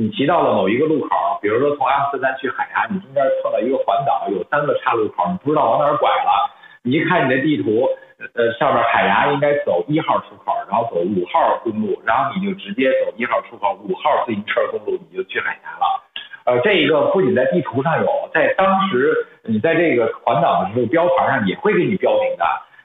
[0.03, 6.51] 你骑到了某一个路口，比如说从阿姆斯特丹去海牙，你中间碰到一个环岛，有三个岔路口，你不知道往哪儿拐了。
[6.83, 7.87] 你一看你的地图，
[8.35, 16.03] 呃上面海牙应该走一号出口，然后走五号公路，然后你就直接走一号出口五号自行车公路，你就去海牙了。
[16.47, 22.45] 呃，这一个不仅在地图上有，在当时你在这个环岛的时候，标牌上也会给你标明的。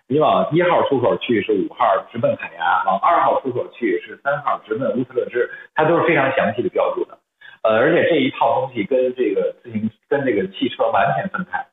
[0.10, 7.17] 你往一号出口去是五号直奔海牙，往二号出口去是三号直奔乌特勒支，它都是非常详细的标注的。
[7.63, 11.65] 呃，而且这一套东西跟这个自行跟这个汽车完全分开。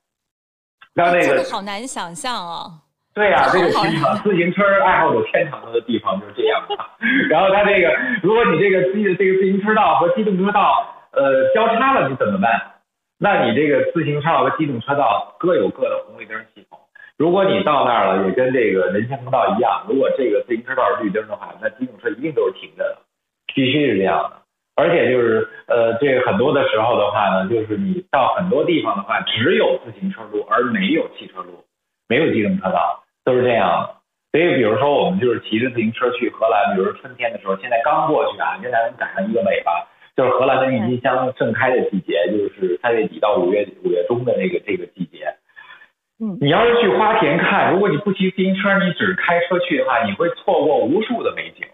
[0.94, 2.80] 让那个好难想象哦。
[3.14, 6.76] 对呀，这个地方自行车爱好者天堂的地方就是这样的。
[7.30, 12.50] 然后它这个，如果你这个机这个自行车道和机动车道呃交叉了，你怎么办？
[13.18, 16.73] 那你这个自行车道和机动车道各有各的红绿灯系统。
[17.16, 22.98] 如果你到那儿了，也跟这个人行横道一样，如果这个自行车道是绿灯的话，那机动车一定都是停着的，
[23.54, 24.42] 必须是这样的。
[24.74, 31.62] 而且就是呃，这个很多的时候的话呢，就是你到很多地方的话，只有自行车路而没有汽车路，
[32.08, 33.94] 没有机动车道，都是这样的。
[34.32, 45.36] 所以比如说我们就是骑着自行车去荷兰，比如说春天的时候，现在刚过去啊，现在能赶上一个尾巴，就是荷兰的郁金香盛开的季节，就是三月底到五月五月中的那个这个季节。
[46.20, 51.66] 嗯，你要是去花田看，如果你不骑自行车，你只是开车去的话，你会错过无数的美景，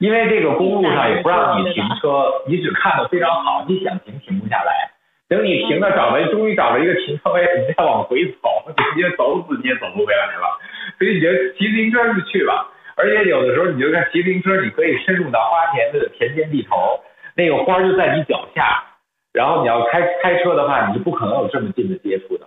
[0.00, 4.90] 因为这个公路上也不让你停车，你只看的非常好，你想停停不下来。
[5.28, 10.56] 等你停了，找了终于找了一个停车位，你再往回走，直接走死你也走不回来了。
[10.98, 12.70] 所以你就骑自行车就去吧。
[12.96, 17.00] 而且有的时候你就看骑自行车，你可以深入到花田的田间地头，
[17.36, 18.84] 那个花就在你脚下。
[19.34, 22.46] 然后你要开开车的话，你是不可能有这么近的接触的。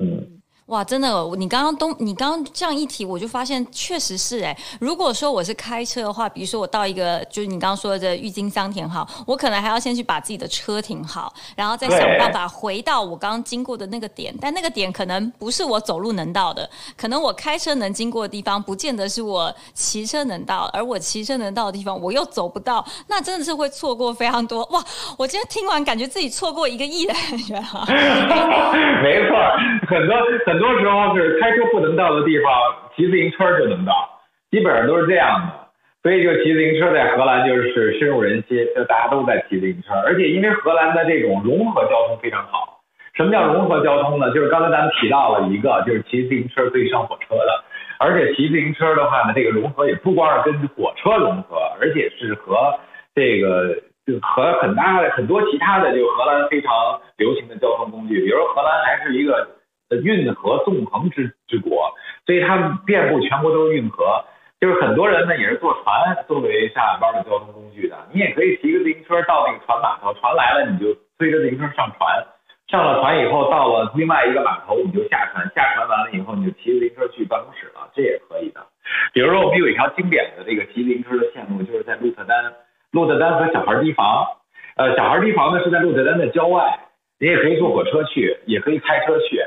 [0.00, 0.39] 嗯。
[0.70, 4.56] 哇，真的，你刚刚都你刚刚这样一提，我就发现确实是哎。
[4.78, 14.32] 如果说我是开车的话，比如说我到一个就是你刚刚说的这郁金香田好，我可能还要先去把自己的车停好，然后再想办法回到我刚刚经过的那个点。
[14.40, 24.64] 但那个点可能不是我走路能到的，可能我开车能经过的地方，不见得是我骑车能到，而我骑车能到的地方，我又走不到，那真的是会错过非常多。
[24.70, 24.80] 哇，
[25.18, 27.84] 我今天听完感觉自己错过一个亿的感觉哈。
[29.02, 29.34] 没错，
[29.88, 30.14] 很多
[30.46, 30.59] 很。
[30.60, 32.52] 很多时候是开车不能到的地方，
[32.94, 34.20] 骑自行车就能到，
[34.50, 35.72] 基本上都是这样的。
[36.02, 39.94] 所以就骑自行车在荷兰就是深入人心，就大家都在骑自行车。
[40.04, 42.82] 而且因为荷兰的这种融合交通非常好。
[43.14, 44.30] 什么叫融合交通呢？
[44.34, 47.64] 就是刚才咱们提到了一个，就是骑自行车可以上火车的。
[47.98, 52.78] 而且骑自行车的话呢，这个融合也不光是跟火车融合，而且是和
[53.14, 56.70] 这个就和很大的很多其他的就荷兰非常
[57.16, 59.48] 流行的交通工具，比如荷兰还是一个。
[59.96, 61.92] 运河纵横之之国，
[62.26, 64.24] 所以它遍布全国都是运河，
[64.60, 67.96] 就是很多人呢也是坐船作为下下班的交通工具的。
[68.12, 72.08] 你也可以骑个自行车到那个船码头，船来了你就推着自行车上船，
[72.68, 78.60] 上了船以后到了另外一个码头你就下船，下船完了以后你就骑自行车去办公室了，这也可以的。
[79.12, 82.52] 比如说我们有一条经典的这个骑自行车的线路，就是在鹿特丹，
[82.92, 84.26] 鹿特丹和小孩堤防，
[84.76, 86.78] 呃，小孩堤防呢是在鹿特丹的郊外，
[87.18, 89.40] 你也可以坐火车去，也可以开车去。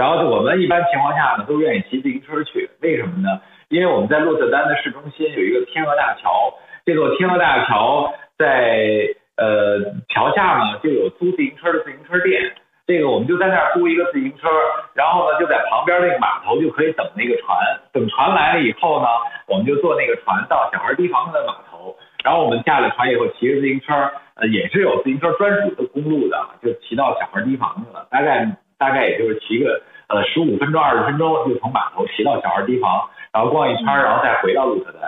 [0.00, 3.38] 然后我们一般情况下呢，都愿意骑自行车去，为什么呢？
[3.68, 6.54] 因为我们在鹿特丹的市中心有一个天鹅大桥，
[6.86, 9.04] 这座天鹅大桥在
[9.36, 9.76] 呃
[10.08, 12.40] 桥下呢就有租自行车的自行车店，
[12.86, 14.48] 这个我们就在那儿租一个自行车，
[14.94, 17.60] 然后呢就在旁边那个码头就可以等那个船，
[17.92, 19.06] 等船来了以后呢，
[19.48, 23.92] 我们就坐那个船到小孩堤防的码头，然后我们下了船以后骑着自行车，
[24.36, 29.78] 呃也是有自行车专属的公路的，就骑到小孩堤防去了，大概大概也就是骑个。
[30.10, 35.02] 呃，十五分钟、二十分钟就从码头骑到小孩堤防，然后逛一圈，然后再回到鹿特丹。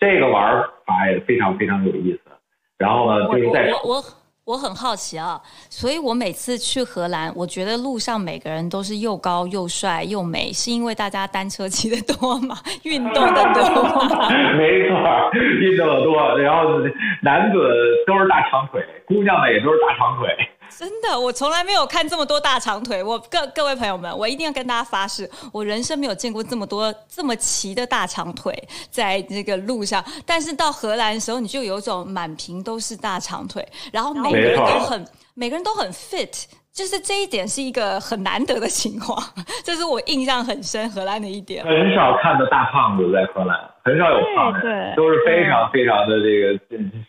[0.00, 2.30] 这个玩法也非常非常有意思。
[2.76, 4.04] 然后呢，就是在我我
[4.44, 12.56] 我很好奇啊，所以我每次去荷兰，我觉得路上每个人都是又高又帅又美，是因为大家单车骑的多吗？
[12.84, 14.28] 运动的多吗？
[14.56, 16.80] 没错，运动的多，然后
[17.22, 17.58] 男子
[18.06, 20.34] 都是大长腿，姑娘们也都是大长腿。
[20.76, 23.02] 真的，我从来没有看这么多大长腿。
[23.02, 28.52] 我各各位朋友们，我一定要跟大家发誓，我人生没有见过这么多这么齐的大长腿
[28.90, 30.04] 在这个路上。
[30.26, 35.04] 但是到荷兰的时候，你就有种满屏都是大长腿，然后每个人都很
[35.34, 39.20] 每个人都很 fit，就是这一点是一个很难得的情况，
[39.64, 41.64] 这是我印象很深荷兰的一点。
[41.64, 46.58] 很少看到大胖子在荷兰，很少有胖人，都是非常非常的这个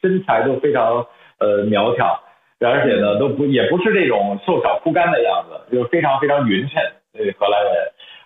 [0.02, 1.06] 身材都非常
[1.40, 2.20] 呃苗条。
[2.68, 6.82] 而且呢，都不也不是这种瘦小枯干的样子，就是非常非常匀称。
[7.12, 7.74] 对荷兰人，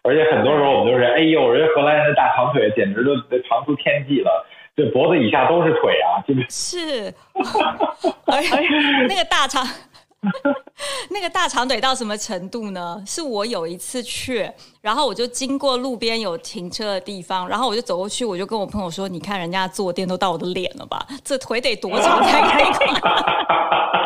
[0.04, 3.16] 而且很多时候我们都是，哎呦，人家荷兰人的大长腿简直都
[3.48, 7.14] 长出天际了，这脖子以下都是腿啊，是，
[8.28, 8.56] 而且
[9.08, 9.66] 那个大长
[11.10, 13.02] 那个大长腿到什么程度呢？
[13.08, 14.50] 是我有一次去，
[14.82, 21.06] 然后我就经过路边有停车的地方，然后我就走过去，我就跟我朋友说：“你看人家坐垫都到我的脸了吧？
[21.24, 22.66] 这腿得多长才可以？”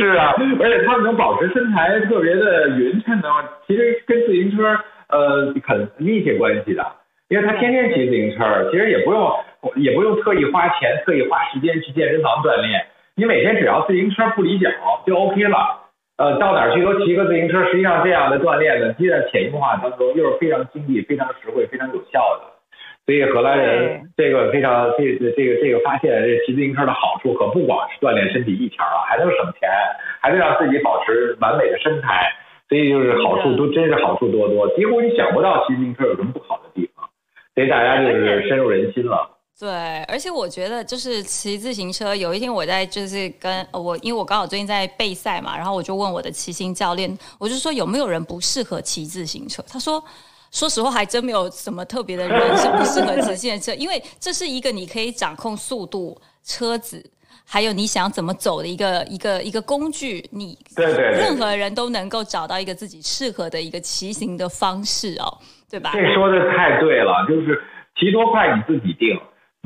[0.00, 4.78] 是啊，而且他们能保持身材特别的匀称的话，其实跟自行车
[5.08, 6.84] 呃很密切关系的，
[7.28, 9.30] 因为他天天骑自行车，其实也不用
[9.76, 12.86] 也不用特意花钱、特意花时间去健身房锻炼。
[13.14, 14.70] 你每天只要自行车不离脚
[15.06, 15.58] 就 OK 了，
[16.16, 17.62] 呃，到哪去都骑个自行车。
[17.66, 22.59] 实际上这样的锻炼呢，既在潜移默化当中，又是非常经济、非常实惠、非常有效的。
[23.10, 29.68] 所以荷兰人这个非常这这个这个发现这骑自行车的好处，可不光是锻炼身体一条啊，还能省钱，
[30.20, 32.32] 还能让自己保持完美的身材。
[32.68, 37.04] 所以就是好处都真是好处多多，几乎你想不到骑自行车有什么不好的地方。
[37.56, 39.28] 所以大家就是深入人心了。
[39.58, 39.68] 对，
[40.04, 42.14] 而且我觉得就是骑自行车。
[42.14, 49.64] 有一天我在就是跟我，因为我刚好最近在备赛嘛，然后我就问我的骑行教练，我就说有没有人不适合骑自行车？
[49.68, 50.00] 他说，
[50.50, 57.02] 说实话还真没有什么特别的人是不适合骑自行车，因为这是一个你可以掌控速度、车子，
[57.46, 60.24] 还有你想怎么走的一个一个一个工具。
[60.30, 65.38] 你对对，任何人都能够找到一个自己适合的一个骑行的方式哦，
[65.70, 65.92] 对吧？
[65.94, 67.62] 这说的太对了，就是
[67.98, 69.18] 骑多快你自己定。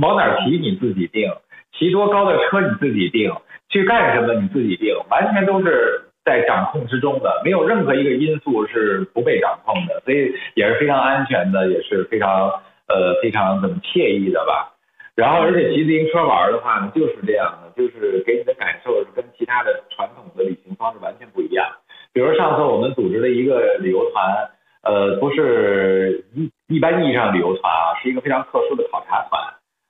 [0.03, 1.31] 往哪骑你自己定，
[1.79, 3.31] 骑多高的车你自己定，
[3.69, 12.49] 去干什么你自己定，完全都是在掌控之中的，没有任何一个因素是不被掌控的，所以也是非常安全的，也是非常
[12.89, 14.73] 呃非常怎么惬意的吧。
[15.15, 21.67] 然后而且骑自行车玩的话呢，就是这样的，就是给你的感受是跟其他的传统的旅行方式完全不一样。
[22.13, 24.51] 比如上次我们组织了一个旅游团，
[24.83, 29.41] 呃，不是一一般意义上旅游团啊，是一个非常特殊的考察团。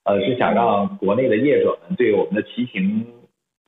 [0.05, 3.07] 呃，是想让国内的业者们对我们的骑行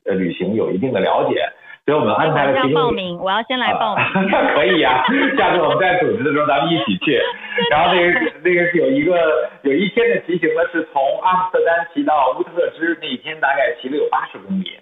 [0.04, 1.40] 呃旅行有一定的了解，
[1.86, 2.52] 所以我们安排了。
[2.58, 4.04] 要报名，我要先来报名。
[4.58, 5.06] 可以呀，
[5.38, 7.16] 下次我们在组织的时候咱们一起去。
[7.70, 9.16] 然后那个那个有一个
[9.62, 14.72] 有一天的骑行呢，是从阿姆斯特丹骑到乌特支，那一天大概骑了有八十公里。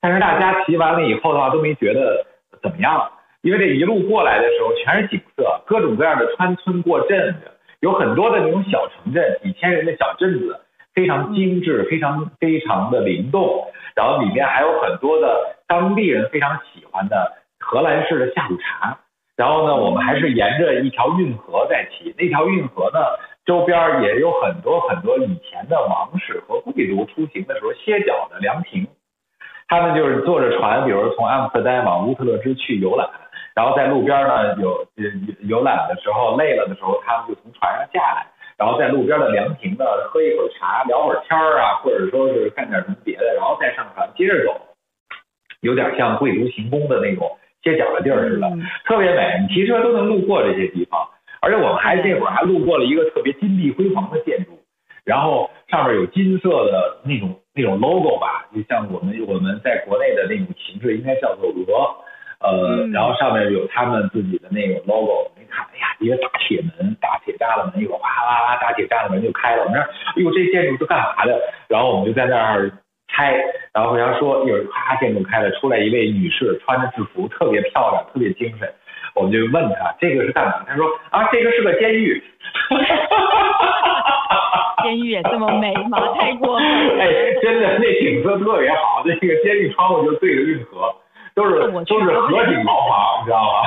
[0.00, 2.24] 但是大家骑完了以后的话都没觉得
[2.62, 3.10] 怎么样，
[3.42, 10.60] 因为这一路过来的时候全是景色，各种各样的穿村过镇的，有很多的那种小城镇，几千人的小镇子。
[10.94, 18.98] 非常精致，非常非常的灵动，然后里面还有很多的当地人非常喜欢的荷兰式的下午茶。
[19.36, 23.00] 然后呢，我们还是沿着一条运河在骑，那条运河呢
[23.44, 28.86] 周边也有很多很多以前的王室和贵族出行的时候歇脚的凉亭。
[29.66, 33.08] 他们就是坐着船，比如从阿姆斯特丹往乌特勒支去游览，
[33.56, 35.10] 然后在路边呢有游
[35.48, 38.26] 游览的时候累了的时候，他们就从船上下来。
[38.56, 44.60] 然后在路边的凉亭呢，喝一会儿茶，聊会儿天儿啊，或者说是干点什么别的，然后再上船接着走，
[45.64, 47.26] 有点像贵族行宫的那种
[47.62, 48.46] 歇脚的地儿似的，
[48.84, 49.40] 特别美。
[49.40, 51.00] 你骑车都能路过这些地方，
[51.40, 54.60] 而且我们还这会儿还路过了一个特别金碧辉煌的建筑，
[55.04, 62.04] 然后上面有金色的那种那种 logo 吧，就像我们我们在国内的那种旗帜，应该叫做鹅。
[62.44, 69.64] 呃，然后上面有他们自己的那种 logo，你看，哎呀，一个大铁门、大铁栅栏门，一会儿哗啦啦，大铁栅栏门就开了。
[69.64, 71.40] 我们说，哎呦，这建筑是干嘛的？
[71.68, 72.70] 然后我们就在那儿
[73.14, 73.40] 猜，
[73.72, 78.68] 然后回家说，一会儿啪，建筑开了，出来一位女士，穿着制服，特别漂亮，特别精神。
[79.14, 80.64] 我们就问她，这个是干嘛？
[80.66, 82.20] 她说，啊，这个是个监狱。
[84.82, 85.98] 监狱也这么美吗？
[86.18, 87.02] 太过分了。
[87.04, 87.06] 哎，
[87.40, 90.92] 真的，那景色特别好，那个监狱窗户就对着运河。
[91.34, 93.66] 都是都是河景毛房，你知道吗？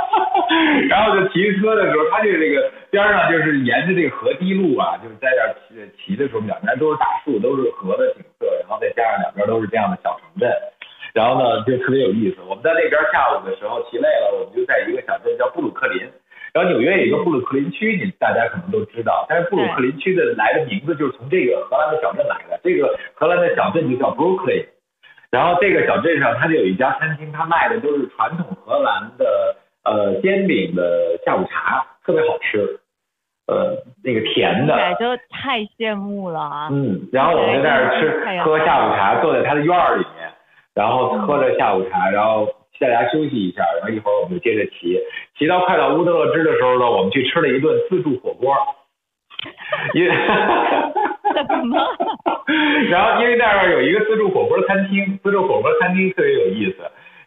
[0.90, 5.38] 然后就骑车的时候，他就这个边上就是沿着这个河堤路啊，就是在这
[5.68, 10.50] 骑骑的时候，两边都是大树，都是河的景色，然后再加上两边都是这样的小城镇，
[11.14, 12.42] 然后呢就特别有意思。
[12.48, 16.02] 我们在那边下午的时候骑累了，我们就在一个小镇叫布鲁克林。
[16.52, 22.58] 然后纽约有一个布鲁克林区，你大家可能都知道，但是布鲁克林区的来的名字就是从这个荷兰的小镇来的。
[22.64, 24.66] 这个荷兰的小镇就叫 Brooklyn。
[25.30, 32.80] 然后这个小镇上，它就有一家餐厅，它卖的都是传统荷兰的呃煎饼的下午茶，特别好吃，
[33.46, 36.68] 呃那个甜的，就太羡慕了啊。
[36.72, 40.30] 嗯，然后我们在那儿吃喝下午茶，坐在他的院儿里面，
[40.74, 42.48] 然后喝着下午茶，然后
[42.80, 44.98] 大家休息一下，然后一会儿我们就接着骑，
[45.38, 48.52] 骑到快到乌德勒支的时候呢，我们去吃了一顿自助火锅。
[49.94, 50.10] 因为，
[52.90, 56.78] 然后因为那儿有一个自助火锅餐厅，自助火锅餐厅特别有意思。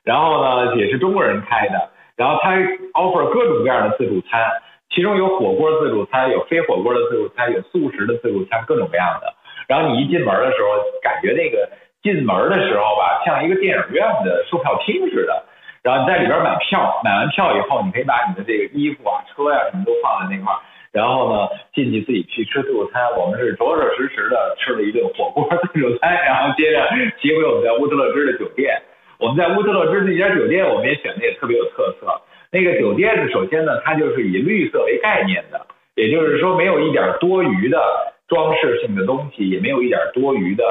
[0.04, 1.90] 然后呢，也是中国人开的。
[2.16, 2.56] 然后他
[2.94, 4.46] offer 各种各样的自助餐，
[4.90, 9.34] 其中有火锅自助餐，有非火锅的自助餐，有素食的自助餐，各种各样的。
[9.68, 10.68] 然后你一进门的时候，
[11.02, 11.70] 感觉那个
[12.04, 15.44] 进门的时候吧，像一个电影院的售票厅似的。
[15.82, 20.60] 然后你在里边买票，买完票以后，你可以把你的这个衣服啊、车呀什么都放在那块儿。
[20.94, 23.02] 然后呢，进去自己去吃自助餐。
[23.18, 26.88] 我们是着着实实的吃了一顿火锅自助餐，然后接着
[27.20, 28.80] 骑回我们在乌特勒支的酒店。
[29.20, 32.22] 我们在乌特勒支那家酒店，我们也选的也特别有特色。
[32.52, 35.66] 那个酒店呢，首先呢，它就是以绿色为概念的，
[35.96, 37.82] 也就是说没有一点多余的
[38.28, 40.64] 装饰性的东西，也没有一点多余的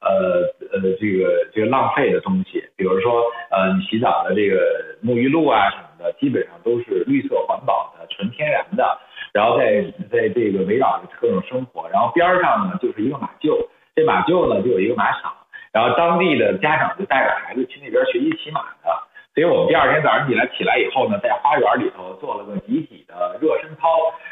[0.00, 2.62] 呃呃这个这个浪费的东西。
[2.76, 4.60] 比如说呃，你洗澡的这个
[5.02, 8.98] 沐浴露啊什么的，基本上都是绿色环保的、纯天然的。
[9.32, 15.32] 然后在在这个围绕着各种生活，然后边上呢就是一个马厩，这马厩呢就有一个马场，
[15.72, 18.90] 然后当地的家长就带着孩子去那边学习骑马的，
[19.34, 23.88] 所以我们第二天早上起来起来以后呢，在花园里头做了个集体的热身操，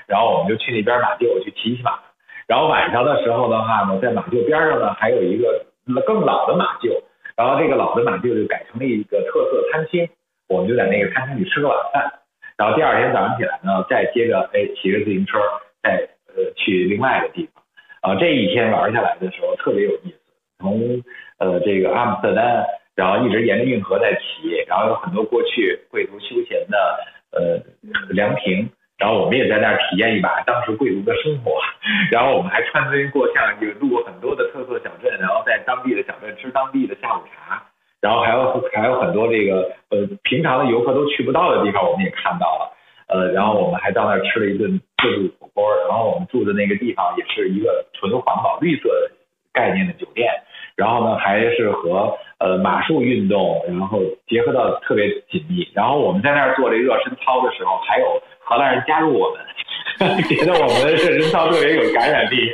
[0.07, 1.99] 然后我们就去那边马厩去骑骑马，
[2.47, 5.65] 然后晚上的时候的话呢，在马厩边上呢还有一个
[6.05, 6.91] 更老的马厩，
[7.37, 10.09] 然后这个老的马厩就改成了一个特色餐厅，
[10.49, 12.13] 我们就在那个餐厅里吃个晚饭。
[12.59, 15.39] 然后第二天早上起来呢，再接着哎骑着自行车，
[15.81, 17.63] 再呃去另外的地方，
[18.03, 20.19] 啊这一天玩下来的时候特别有意思，
[20.59, 21.01] 从
[21.39, 26.99] 呃这个阿姆斯特丹，然后一直沿着运河在骑，然后有很多过去贵族休闲的
[27.31, 27.63] 呃
[28.11, 31.63] 凉亭，然后我们也在那儿体验一把当时贵族的生活，
[32.11, 37.63] 然后我们还穿针过巷，就路过很多的特色小镇，然后在当地的小镇吃当地的下午茶。
[38.01, 42.73] 然后还有还有很多这个呃平常的游客都去不到的地方，我们也看到了，
[43.09, 48.89] 呃，然后我们还到那儿吃了一顿自助火锅，然后我们住的那个地方也是一个纯环保绿色
[49.53, 50.29] 概念的酒店，
[50.77, 62.53] 然后呢还是和呃马术运动然后结合到特别紧密，然后我们在那儿做这热身操的时候，还有荷兰人加入我们， 觉得我们的热身操特别有感染力。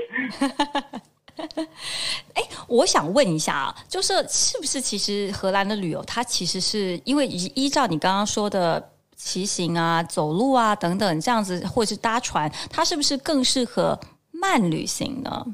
[2.35, 8.83] 哎，我想问一下啊，就是是不是其实荷兰的旅游，它其实是因为依依照你刚刚说的
[9.17, 13.99] 骑行啊、走路啊等等这样子，或者是搭船，它是不是更适合
[14.33, 15.45] 慢旅行呢？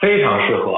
[0.00, 0.74] 非常适合，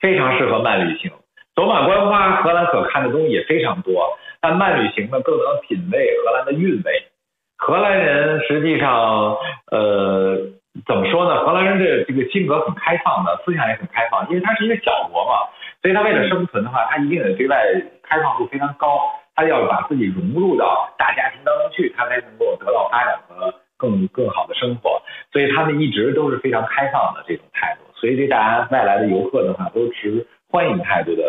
[0.00, 1.10] 非常适合慢旅行。
[1.54, 4.02] 走马观花，荷兰可看的东西也非常多，
[4.40, 7.08] 但慢旅行呢，更能品味荷兰的韵味。
[7.56, 9.36] 荷兰人实际上，
[9.70, 10.52] 呃。
[10.86, 11.44] 怎么说呢？
[11.44, 15.48] 荷兰人的这个性格很开放的，思想也很开放，因为他是一个小国嘛，
[15.82, 17.56] 所以他为了生存的话，他一定得对外
[18.02, 19.00] 开放度非常高，
[19.34, 25.02] 他要把自己融入到大家庭当中去，他才能够得到发展和更更好的生活。
[25.32, 31.22] 所以他们一直都是非常开放的这种态度，所以对大家外来的游客的话，都持欢迎态度的，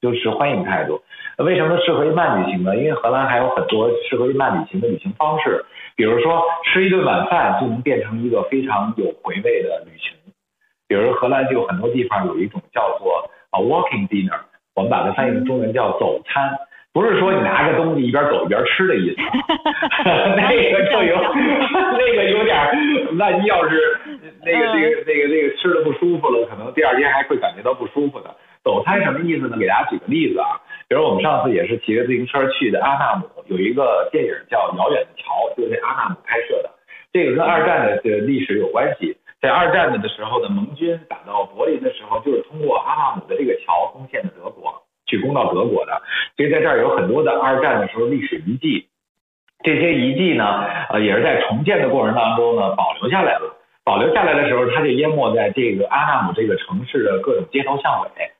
[0.00, 1.02] 都持欢迎态度。
[1.38, 2.76] 为什么适合于慢旅行呢？
[2.76, 5.64] 因为荷兰还有很多适合于慢旅行的旅行方式。
[5.96, 10.14] 比如说吃一顿晚饭就能变成一个非常有回味的旅行，
[10.88, 14.38] 比如荷兰就有很多地方有一种叫做啊 walking dinner，
[14.74, 16.56] 我们把它翻译成中文叫走餐，
[16.94, 19.16] 不是说你拿着东西一边走一边吃的意思，
[20.36, 21.16] 那个就有
[21.92, 22.56] 那个有点，
[23.18, 23.98] 万一要是
[24.42, 28.34] 那个那个那个那个吃的不舒服了，可能第二天还会感觉到不舒服的。
[28.62, 29.56] 走餐什么意思呢？
[29.58, 36.70] 给大家举个例子啊，比如我们上次也是骑着自行车去的阿纳姆，有一个电影叫《遥远的桥》，就是阿纳姆拍摄的。
[37.12, 39.16] 这个跟二战的这历史有关系。
[39.40, 46.02] 在二战的的时候呢，盟军打到柏林的时候，就是通过阿纳姆的这个桥攻陷的德国，去攻到德国的。
[46.36, 48.86] 所以在这儿有很多的二战的时候历史遗迹，
[49.64, 53.56] 这些遗迹呢，呃，也是在重建的过程当中呢保留下来了。
[53.82, 58.30] 保留下来的时候，它就淹没在这个阿纳姆这个城市的各种街头巷尾。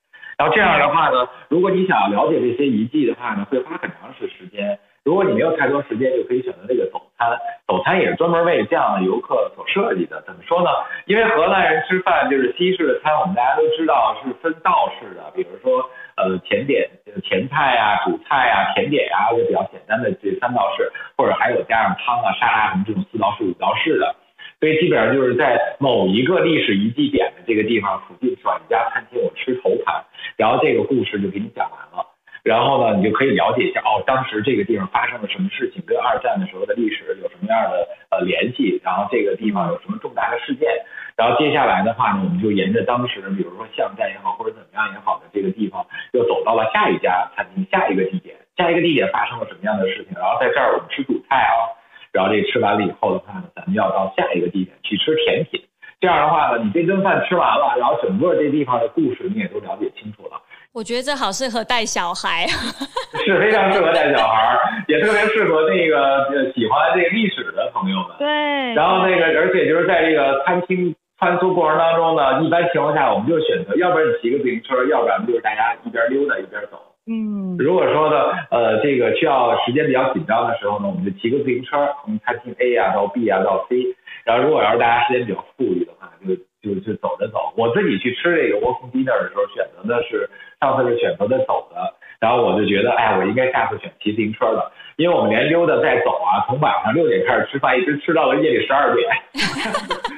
[0.40, 4.78] 然后这样的话呢，如果你想了解这些遗迹的话呢，会花很长时时间。
[5.04, 7.28] 如果你没有太多时间，就可以选择这个走餐。
[7.68, 10.22] 走餐也是专门为这样的游客所设计的。
[10.26, 10.70] 怎么说呢？
[11.04, 15.30] 因为荷兰人吃饭就是西式的餐，我们大家都知道是分道式的。
[15.34, 15.84] 比如说，
[16.16, 16.88] 呃，甜点、
[17.22, 24.16] 甜菜啊、主菜啊、甜点啊，就比较简单的这三道式，或者还有加上汤啊、沙拉什么这种四道式、五道式的。
[24.60, 30.04] 所以基本上就是在某一个历史遗迹点的这个地方附近找一家餐厅，我吃头盘，
[30.36, 32.06] 然后这个故事就给你讲完了。
[32.42, 40.68] 然后呢，你就可以了解一下哦，当时这个地方发生了什么事情，跟二战的时候的历史有什么样的呃联系，然后这个地方有什么重大的事件。
[41.16, 51.79] 然后接下来的话呢，我们就沿着当时比如说巷战也好，或者怎么样也好的这个地方，又走到了下一家餐厅，下一个地点，下一个地点发生了什么样的事情，然后在这儿我们吃主菜啊。
[52.12, 55.60] 然后这吃完了以后的话呢，咱们要到下一个地点去吃甜品。
[56.00, 60.40] 这样的话呢，你这顿饭吃完了，然后整个这地方的故事你也都了解清楚了。
[60.72, 62.46] 我觉得这好适合带小孩，
[63.26, 64.56] 是非常适合带小孩，
[64.88, 68.16] 也特别适合那个喜欢这个历史的朋友们。
[68.18, 68.26] 对。
[68.74, 76.80] 然后那个，而且就是在这个餐厅穿梭过程当中呢，一般情况下我们就选择，要不然你骑个自行车，要不然就是大家一边溜达一边走。
[77.06, 78.16] 嗯，如果说呢，
[78.50, 83.76] 呃，这个需要时间比较紧张的时候呢，我们就骑个自行车从餐厅 A 啊到 B 啊到 C。
[84.24, 87.52] 然后如果要是大家时间比较富裕的话，就就就走着走。
[87.56, 90.28] 我自己去吃这个 walking dinner 的时候，选择的是
[90.60, 99.08] 上次是选择的走的，然后我就觉得，哎，我应该下次选骑自行车的，因为我们连溜达带走啊，从晚上六点开始吃饭，一直吃到了夜里十二点。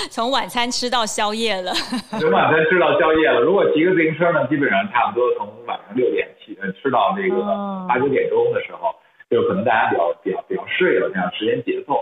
[0.10, 1.72] 从晚餐吃到宵夜了。
[2.20, 3.40] 从晚餐吃到宵夜了。
[3.40, 7.42] 如果骑个自行车呢，基本上差不多从晚上六点起，呃，吃到这个
[7.88, 8.94] 八九点钟的时候，
[9.28, 11.96] 就可能大家比较比较比较睡了，这样时间节奏。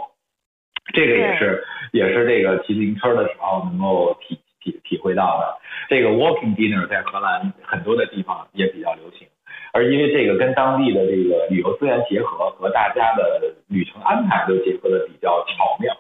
[0.95, 5.59] 这个也是也是这个骑自行车的时候能够体体体会到的。
[5.89, 9.29] 这个 walking dinner 在荷兰很多的地方也比较流行，
[9.73, 15.95] 而因为这个跟当地的这个旅游资源结合，和大家的旅程安排都结合的比较巧妙，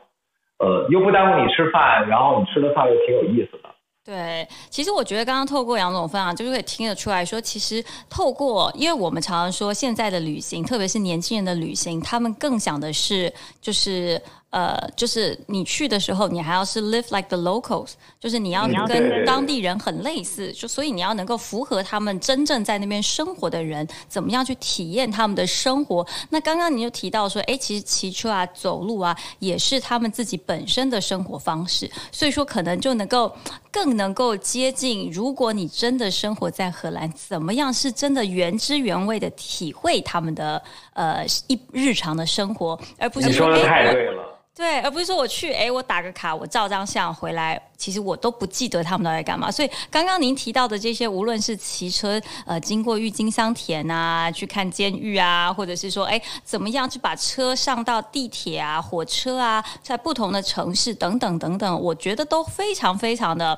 [0.58, 3.68] 呃，又不耽误你吃饭，然后你吃的饭又挺有意思的。
[4.04, 14.20] 对，其实我觉得刚刚透过杨总分享，就是可以听得出来说，其实透过，因为我们常常说现在的旅行，特别是年轻人的旅行，他们更想的是就是。
[14.50, 26.06] 呃，就是你去的时候，你还要是 live like the locals，就是你要跟当地人很类似，就所以你要能够符合他们真正在那边生活的人，怎么样去体验他们的生活？
[26.30, 33.30] 那刚刚你就提到说，哎，其实骑车啊、走路啊，也是他们自己本身的生活方式，所以说可能就能够
[33.70, 35.10] 更能够接近。
[35.12, 40.62] 如果你真的生活在荷兰，怎么样是真的原汁原味的体会他们的
[40.94, 44.37] 呃一日常的生活，而不是说的太对了。
[44.58, 47.62] 对，而不是说我去，哎，我打个卡，我照张相回来。
[47.76, 63.56] 其实我都不记得他们都在干嘛，所以刚刚您提到的这些，无论是骑车呃经过郁金香田啊，去看监狱啊，或者是说哎怎么样去把车上到地铁啊、火车啊，在不同的城市等等等等，我觉得都非常非常的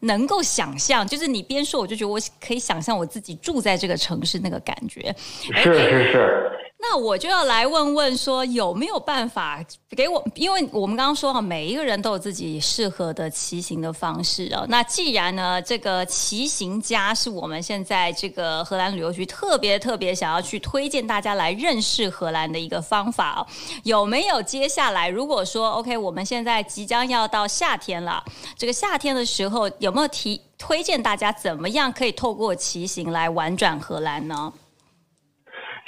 [0.00, 1.06] 能够想象。
[1.06, 5.14] 就是你边说，我就觉得我可以想象我自己住在这个城市那个感觉。
[5.40, 6.50] 是是是。
[6.82, 10.24] 那我就要来问问说，有没有办法给我？
[10.34, 13.60] 因为我们刚刚说哈，每一个人都有自己适合的骑。
[13.60, 23.46] 行的方式哦，那既然呢，这个骑行家是我们现在这个荷兰旅游局特别特别想要去推荐大家来认识荷兰的一个方法哦，
[23.84, 24.42] 有没有？
[24.42, 28.24] 接下来如果说 OK，我们现在即将要到夏天了，
[28.56, 34.52] 这个夏天的时候有没有提推荐大家怎么样可以透过骑行来玩转荷兰呢？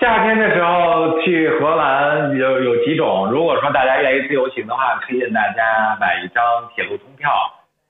[0.02, 6.42] 夏天的时候去荷兰有有几种，如果说大家愿意自由行的话，推荐大家买一张
[6.74, 7.30] 铁路通票。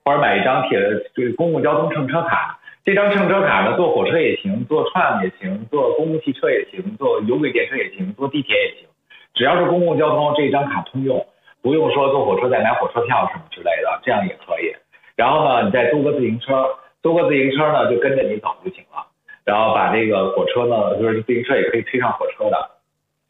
[0.05, 0.79] 或者买一张铁
[1.15, 8.89] 这个公共交通乘车卡，这张乘车卡呢，坐火车也行，坐串也行，坐公共汽车也行，坐有轨电车也行，坐地铁也行，
[9.33, 11.25] 只要是公共交通，这张卡通用，
[11.63, 14.75] 不用说坐火车再买火车票什么之类的，这样也可以。
[15.17, 16.67] 然后呢，你再租个自行车，
[17.03, 19.07] 租个自行车呢就跟着你走就行了。
[19.45, 22.71] 然后把这个火车呢，就是自行车也可以推上火车的。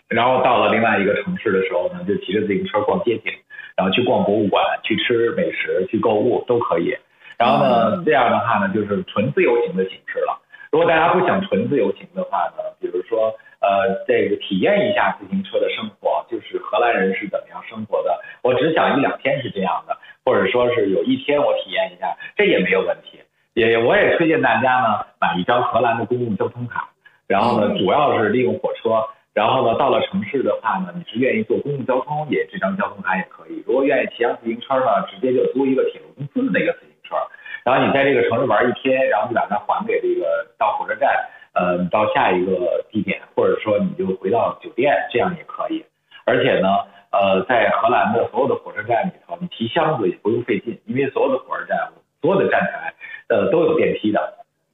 [0.08, 3.32] 然后到了另外一个城市的时候呢，就骑着自行车逛街景。
[3.74, 6.94] 然后去逛博物馆，去吃美食，去购物都可以。
[7.38, 10.38] 然后呢，这样的话呢，就是纯自由行的形式了。
[10.70, 18.20] 如果大家不想纯自由行的话呢，比如说，呃，这个体验一下自行车的生活，就是荷兰人是怎么样生活的。
[18.42, 23.21] 我只想一两天是这样的，或者说是有一天我体验一下，这也没有问题。
[23.54, 26.88] 也我也推荐大家呢，买一张荷兰的公共交通卡，
[27.26, 28.90] 然后呢，主要是利用火车。
[29.34, 33.62] 然后呢，到了城市的话呢，你是愿意坐公共交通，也这张交通卡也可以。
[33.66, 37.16] 如果愿意骑上自行车呢，直接就租一个铁路公司的那个自行车。
[37.64, 41.08] 然后你在这个城市玩一天，然后你把它还给这个到火车站，
[41.54, 45.82] 呃，到下一个地点，或者说你就回到酒店，这样也可以。
[46.26, 46.68] 而且呢，
[47.10, 51.78] 呃，在荷兰的所有的火车站里头，你提箱子也不用费劲，因为所有的火车站
[52.20, 52.92] 所有的站台
[53.32, 54.20] 呃都有电梯的。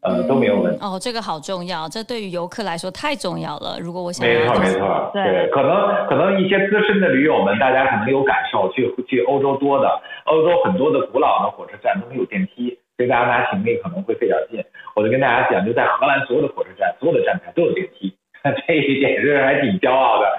[0.01, 3.83] 呃，都没有问题哦，这个好重要，这对于游客来说太重要了。
[3.83, 9.91] 如果我想没错没错，对，可能可能一些资深的驴友们，大家可能有感受，去去欧洲多的，
[10.27, 14.65] 欧洲很多的古老的火车站都没有电梯，所以大家拿行李可能会费点劲。
[14.95, 18.15] 我就跟大家讲，就在荷兰所有的火车站，所有的站台都有电梯，
[18.69, 20.31] 这一点是还挺骄傲的。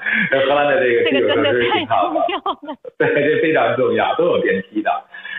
[0.48, 4.90] 荷兰的这个基础设施挺好的，对，这非常重要，都有电梯的。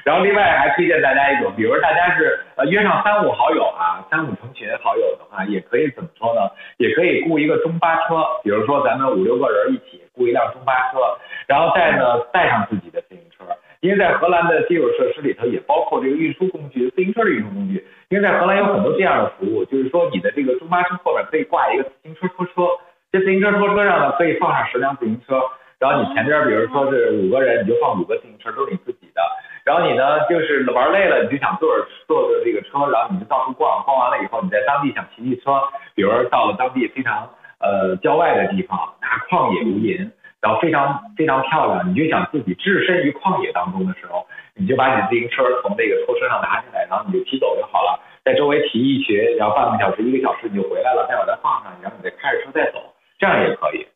[0.05, 6.41] 然后另外还推荐大家一种，比如大家是呃约上三五好友啊，三五成群好友的话，也可以怎么说呢？
[6.79, 10.99] 也可以雇一个中巴车，比如说咱们五六个人一起雇一辆中巴车，
[11.47, 13.45] 然后再呢带上自己的自行车，
[13.81, 17.85] 因为在荷兰的基础设施里头也包括这个运输工具，自行车的运输工具。
[18.09, 22.67] 因为在荷兰有很多这样的服务，就是说你的这个中巴车后面可以挂一个自行车拖车，
[23.13, 25.41] 这自行车拖车上呢可以放上十辆自行车，
[25.79, 29.23] 然后你前边比如说是五个人，你就放五个自行车，都是你自己的。
[29.65, 35.61] 然后你呢就是玩累了，你就想坐着坐着这个车，然后你就到处逛，逛完了以后，你在当地想骑骑车，
[35.95, 37.29] 比如到了当地非常
[37.61, 52.81] 呃郊外的地方，那旷野无垠，然后非常非常漂亮，你就想自己置身于旷野当中的时候，你就把你自行车从那个拖车上拿下来，然后你就骑走就好了，在周围骑一骑，然后半个小时一个小时你就回来了，再把它放上，然后你再开着车再走，
[53.19, 53.87] 这样也可以。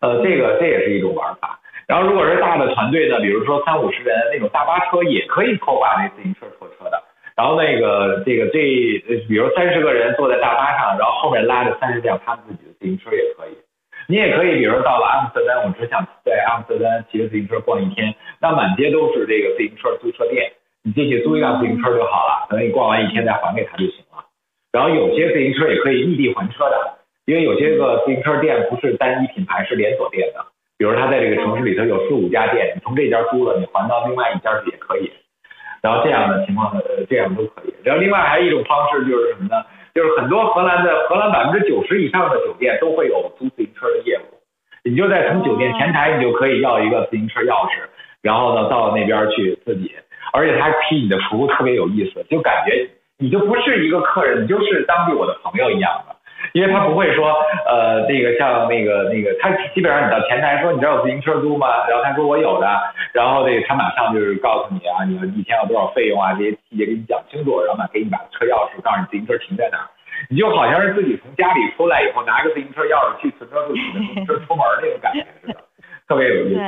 [0.00, 1.58] 呃，这个这也是一种玩法。
[1.86, 7.02] 然后如果是大的团队呢，比如说三五十人那种大巴车也可以拖把那自行车拖车的。
[7.36, 8.58] 然后那个这个这，
[9.28, 13.58] 比如三十个人坐在大巴上，然后后面拉着三十辆他自己的自行车也可以。
[14.06, 20.52] 你也可以，比如到了阿姆斯特丹，我只想在阿姆斯特丹骑着自行车逛一天，那满街都是这个自行车租车店，
[20.84, 24.24] 你进去租一辆自行车就好了，等你逛完一天再还给他就行了。
[24.72, 26.98] 然后有些自行车也可以异地还车的。
[27.26, 30.44] 因为有些个自行车店不是单一品牌，是连锁店的。
[30.76, 35.10] 比如他在这个城市里头有四五家店，你从这家租了，你还到另外一家去也可以。
[35.82, 37.74] 然后这样的情况呃，这样都可以。
[37.84, 39.62] 然后另外还有一种方式就是什么呢？
[39.94, 44.34] 就是很多荷兰的荷兰百分之九十以上的酒店都会有租自行车的业务。
[44.82, 47.78] 你就在从酒店前台，你就可以要一个自行车钥匙，
[48.22, 49.94] 然后呢到那边去自己，
[50.32, 56.16] 而且他批你的服务特别有意思，就感觉你就不是一个客人，你就是当地我的朋友一样的。
[56.52, 57.32] 因为他不会说，
[57.66, 61.86] 呃，那个像那个那个，他基本上你到前台说你这有自行车租吗？
[61.88, 62.68] 然后他说我有的，
[63.12, 69.86] 然后这个他马上就是告诉你啊，你要一天要多少费用啊，这些细节给你讲清楚，然后呢给你把车钥匙，告诉你自行车停在哪儿，
[70.28, 75.56] 你就好像是自己从家里出来以后拿个自行车钥匙去存车处取的自行车出门那种感觉似的，
[76.06, 76.60] 特别有意思。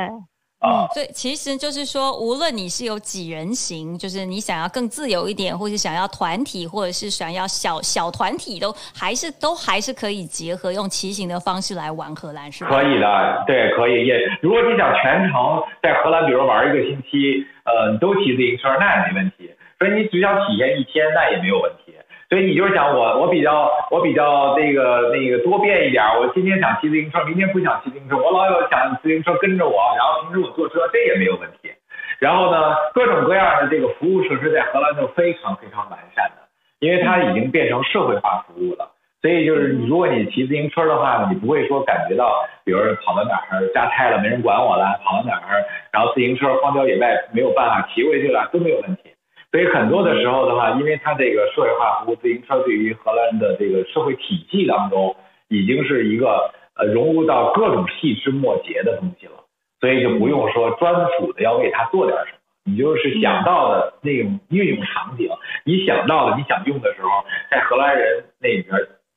[0.59, 12.71] 啊，所以其实就是说，无论你是有几人行，就是你想要更自由一点，或是想要团体，或者是想要小小团体，都还是都还是可以结合用骑行的方式来玩荷兰，是吧？
[12.71, 14.07] 可以的，对，可以。
[14.07, 19.51] 也如果你想全程在荷兰，比如玩一个星期，呃，你都骑自行车，那也没问题。
[19.77, 21.86] 所以你只想体验一天，那也没有问题。
[22.29, 31.71] 所以你就是想我，我比较我比较那个那个多变一点，我今天想骑自行车，明天不想骑自行车，我老有想自行车跟着我，然后平时我坐车，这也没有问题。
[32.19, 36.47] 然后呢，各种各样的这个服务设施在荷兰就非常非常完善的，
[36.79, 38.91] 因为它已经变成社会化服务了。
[39.21, 49.11] 所以就是你如果你骑自行车的话呢，你不会说感觉到，比如跑到哪儿扎胎了没人管我了，跑到哪儿然后自行车荒郊野外没有办法骑回去了都没有问题。
[49.51, 55.15] 所以很多的时候的话，因为它这个社会化服务自行车对于荷兰的这个社会体系当中，
[55.47, 59.45] 已经是一个呃融入到各种细枝末节的东西了，
[59.79, 65.29] 所以就不用说专属的要为它做点什么，你就是想到的那种运用场景，
[65.63, 68.65] 你想到的你想用的时候，在荷兰人那边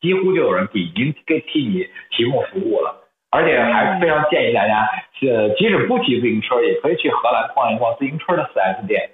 [0.00, 3.02] 几乎就有人已经给替你提供服务了，
[3.32, 4.86] 而且还非常建议大家，
[5.22, 9.10] 呃，即使不骑自行车，也可以去荷兰逛一逛自行车的 4S 店。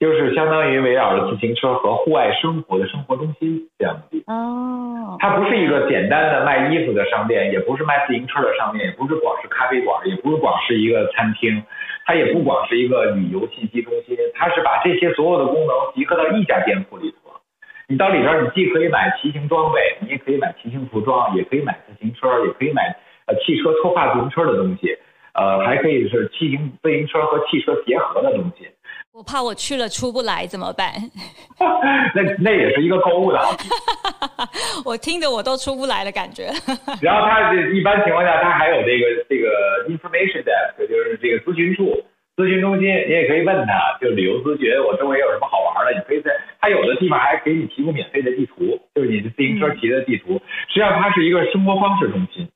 [0.00, 4.34] 就是相当于围绕着自行车和户外生活的生活中心这样的地方。
[4.34, 11.62] 哦，它不是一个简单的卖衣服的商店，也不是卖自行车的商店，也不是光是咖啡馆，也不是光是一个餐厅，
[12.06, 17.38] 它也不光是一个旅游信息中心，它是把这些所有的功能集合到一家店铺里头。
[17.86, 22.96] 你到里边，你既可以买骑行装备，你也可以买骑行服装，也可以买自行车，也可以买
[23.26, 24.96] 呃汽车拖挂自行车的东西，
[25.34, 28.66] 呃，还可以是骑行自行车和汽车结合的东西。
[29.12, 30.92] 我怕我去了出不来怎么办？
[32.14, 33.38] 那那也是一个购物的。
[34.86, 36.46] 我听着我都出不来的感觉。
[37.02, 39.50] 然后它一般情况下，它还有这个这个
[39.90, 41.90] information desk，就是这个咨询处、
[42.36, 46.30] 咨询中心，你也可以问他，就旅游咨询，我周围有什么好玩的，你可以在
[46.60, 50.40] 它有的地方还给你提供免费的地图，就是你的自行车骑的地图。
[50.68, 52.48] 实际上它是一个生活方式中心。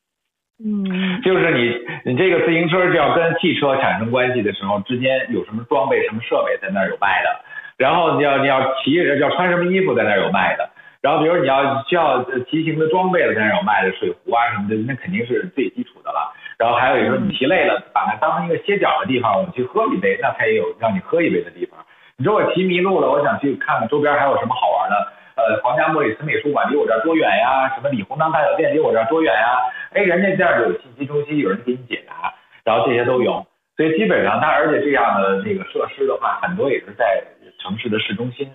[0.62, 7.40] 嗯，就是你，你这个自行车就要跟汽车产生关系的时候，之间有什么装备、什么设备在那儿有卖的，
[7.76, 10.70] 然后你要你要骑，要穿什么衣服在那儿有卖的，
[11.02, 16.32] 然后比如你要需要骑行的装备了，在那儿有卖的，水壶啊什么的，那肯定是最基础的了。
[16.57, 21.84] 然后还有一个，你骑累了，把它当成一个歇脚的地方，我去喝一杯，那它也有让你喝一杯的地方。
[22.16, 24.94] 你说我骑迷路了，我想去看看周边还有什么好玩的。
[25.34, 27.68] 呃，皇家莫里斯美术馆离我这儿多远呀？
[27.74, 29.59] 什么李鸿章大酒店离我这儿多远呀？
[29.95, 32.34] 哎，人家这儿有信息中心，有人给你解答，
[32.64, 33.47] 然后这些都有。
[33.76, 37.22] 所以基本上，它而且这样的这个设施的话，很多也是在
[37.59, 38.51] 城市的市中心，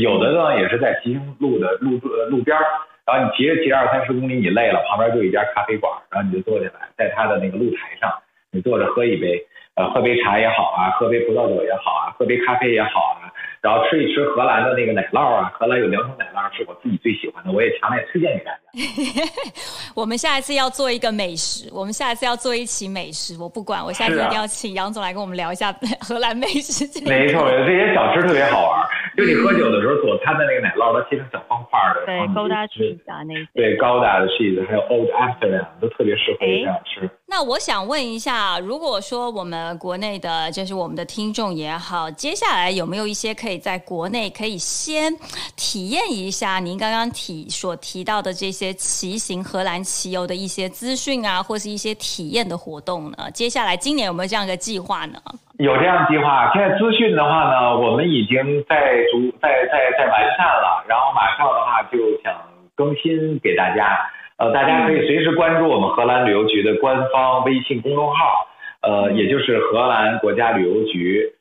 [0.00, 1.98] 有的呢也是在骑行路的路
[2.30, 2.64] 路边儿。
[3.06, 8.12] 然后你骑着骑着二三十公里，你累了，旁边就有一家咖啡馆，然后你就坐下来，在它的那个露台上，
[8.52, 9.44] 你坐着喝一杯，
[9.76, 13.32] 呃，喝杯茶也好啊，喝杯葡萄酒也好啊，喝杯咖啡也好啊。
[13.62, 18.60] 然后吃一吃荷兰的那个奶酪啊，荷兰有两种奶酪是我自己最喜欢的，我也强烈推荐给大家。
[19.94, 26.84] 我们下一次要做一个美食，我们下一次要做一期美食，我不管，我下次一定要请杨总来跟我们聊一下荷兰美食。
[27.02, 28.88] 没错，这些小吃特别好玩。
[29.16, 37.10] 就你喝酒的时候所掺的那个奶酪，它切成小方块的，对，高达 cheese 啊那些，对，高达的 cheese，还有 Old Amsterdam 都特别适合这样吃。
[37.26, 45.12] 那我想问一下，如果说我们国内的，就是我们的听众也好，接下来有没有一些可以在国内可以先
[45.56, 53.30] 体验一下您刚刚提所提到的这些骑行荷兰骑游的一些资讯啊，或是一些体验的活动呢？
[53.32, 55.18] 接下来今年有没有这样一个计划呢？
[55.58, 56.50] 有这样计划。
[56.52, 62.32] 现在资讯的话呢，我们已经在逐在在在完善了，然后马上的话就想
[62.76, 63.98] 更新给大家。
[64.36, 68.46] 呃，大家可以随时关注我们荷兰旅游局的官方微信公众号，
[68.82, 71.34] 呃，也就是荷兰国家旅游局。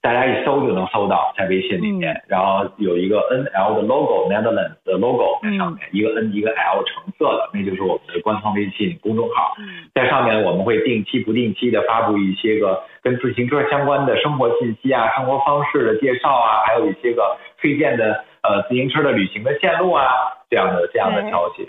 [0.00, 9.56] 大家一搜就能搜到，在微信里面，然后有一个 N L 的 logo，Netherlands 的 logo 在上面，一个 N 一个 L 橙色的，那就是我们的官方微信公众号。
[9.94, 20.06] 在上面我们会定期不定期的发布一些个跟自行车相关的生活信息啊、生活方式的介绍啊，还有一些个推荐的呃自行车的旅行的线路啊
[20.48, 21.68] 这样的这样的消息。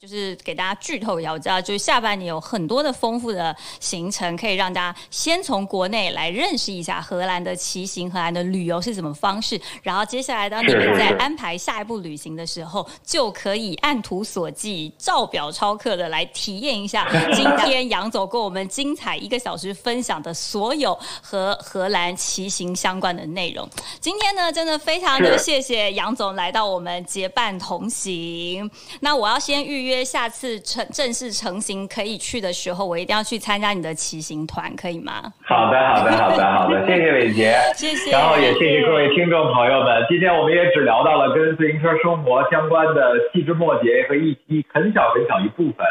[0.00, 23.68] 就是给大家剧透一下，我知道就是下半年有很多的丰富的行程，可以让大家先从国内来认识一下荷兰的骑行、荷兰的旅游是什么方式，然后接下来当你们在安排下一步旅行的时候，就可以按图索骥、照表抄课的来体验一下今天杨总跟我们精彩一个小时分享的所有和荷兰骑行相关的内容。
[24.00, 28.70] 今天呢，真的非常的谢谢杨总来到我们结伴同行。
[29.00, 29.87] 那我要先预。
[29.88, 35.32] 约下次成正式成型可以去的时候，我一定要去参加你的骑行团，可以吗？
[35.42, 38.12] 好的，好的，好的，好的， 谢谢伟杰，谢谢。
[38.12, 45.86] 然后也谢谢各位听众朋友们，今天我们也只聊到了跟自行车生活相关的细枝末节和一一很小很小一部分。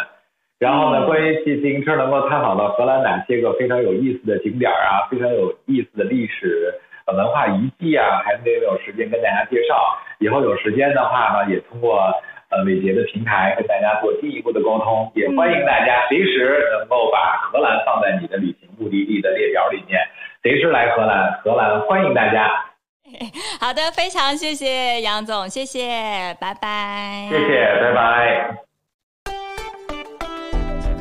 [0.59, 6.73] 然后呢，关于骑自行车能够探访到荷兰哪些个非常有意思的景点啊，非常有意思的历史
[7.07, 9.75] 文化遗迹啊，还没有时间跟大家介绍。
[10.19, 11.99] 以后有时间的话呢，也通过。
[12.49, 19.99] 呃，伟杰的平台跟大家做进一步的沟通，也欢迎大家随时能够把荷兰放在你的旅行目的地的列表里面，
[20.41, 22.63] 随时来荷兰，荷兰欢迎大家。
[23.59, 27.27] 好的，非常谢谢杨总，谢谢，拜拜。
[27.29, 28.66] 谢谢，拜拜。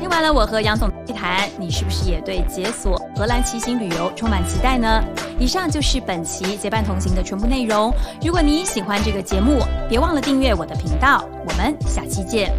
[0.07, 5.03] 听完了我和杨总一谈，你是不是也对解锁荷兰骑行旅游充满期待呢？
[5.37, 7.93] 以上就是本期结伴同行的全部内容。
[8.21, 11.25] 如果你喜欢这个节目，别忘了订阅我的频道。
[11.45, 12.53] 我们下期见。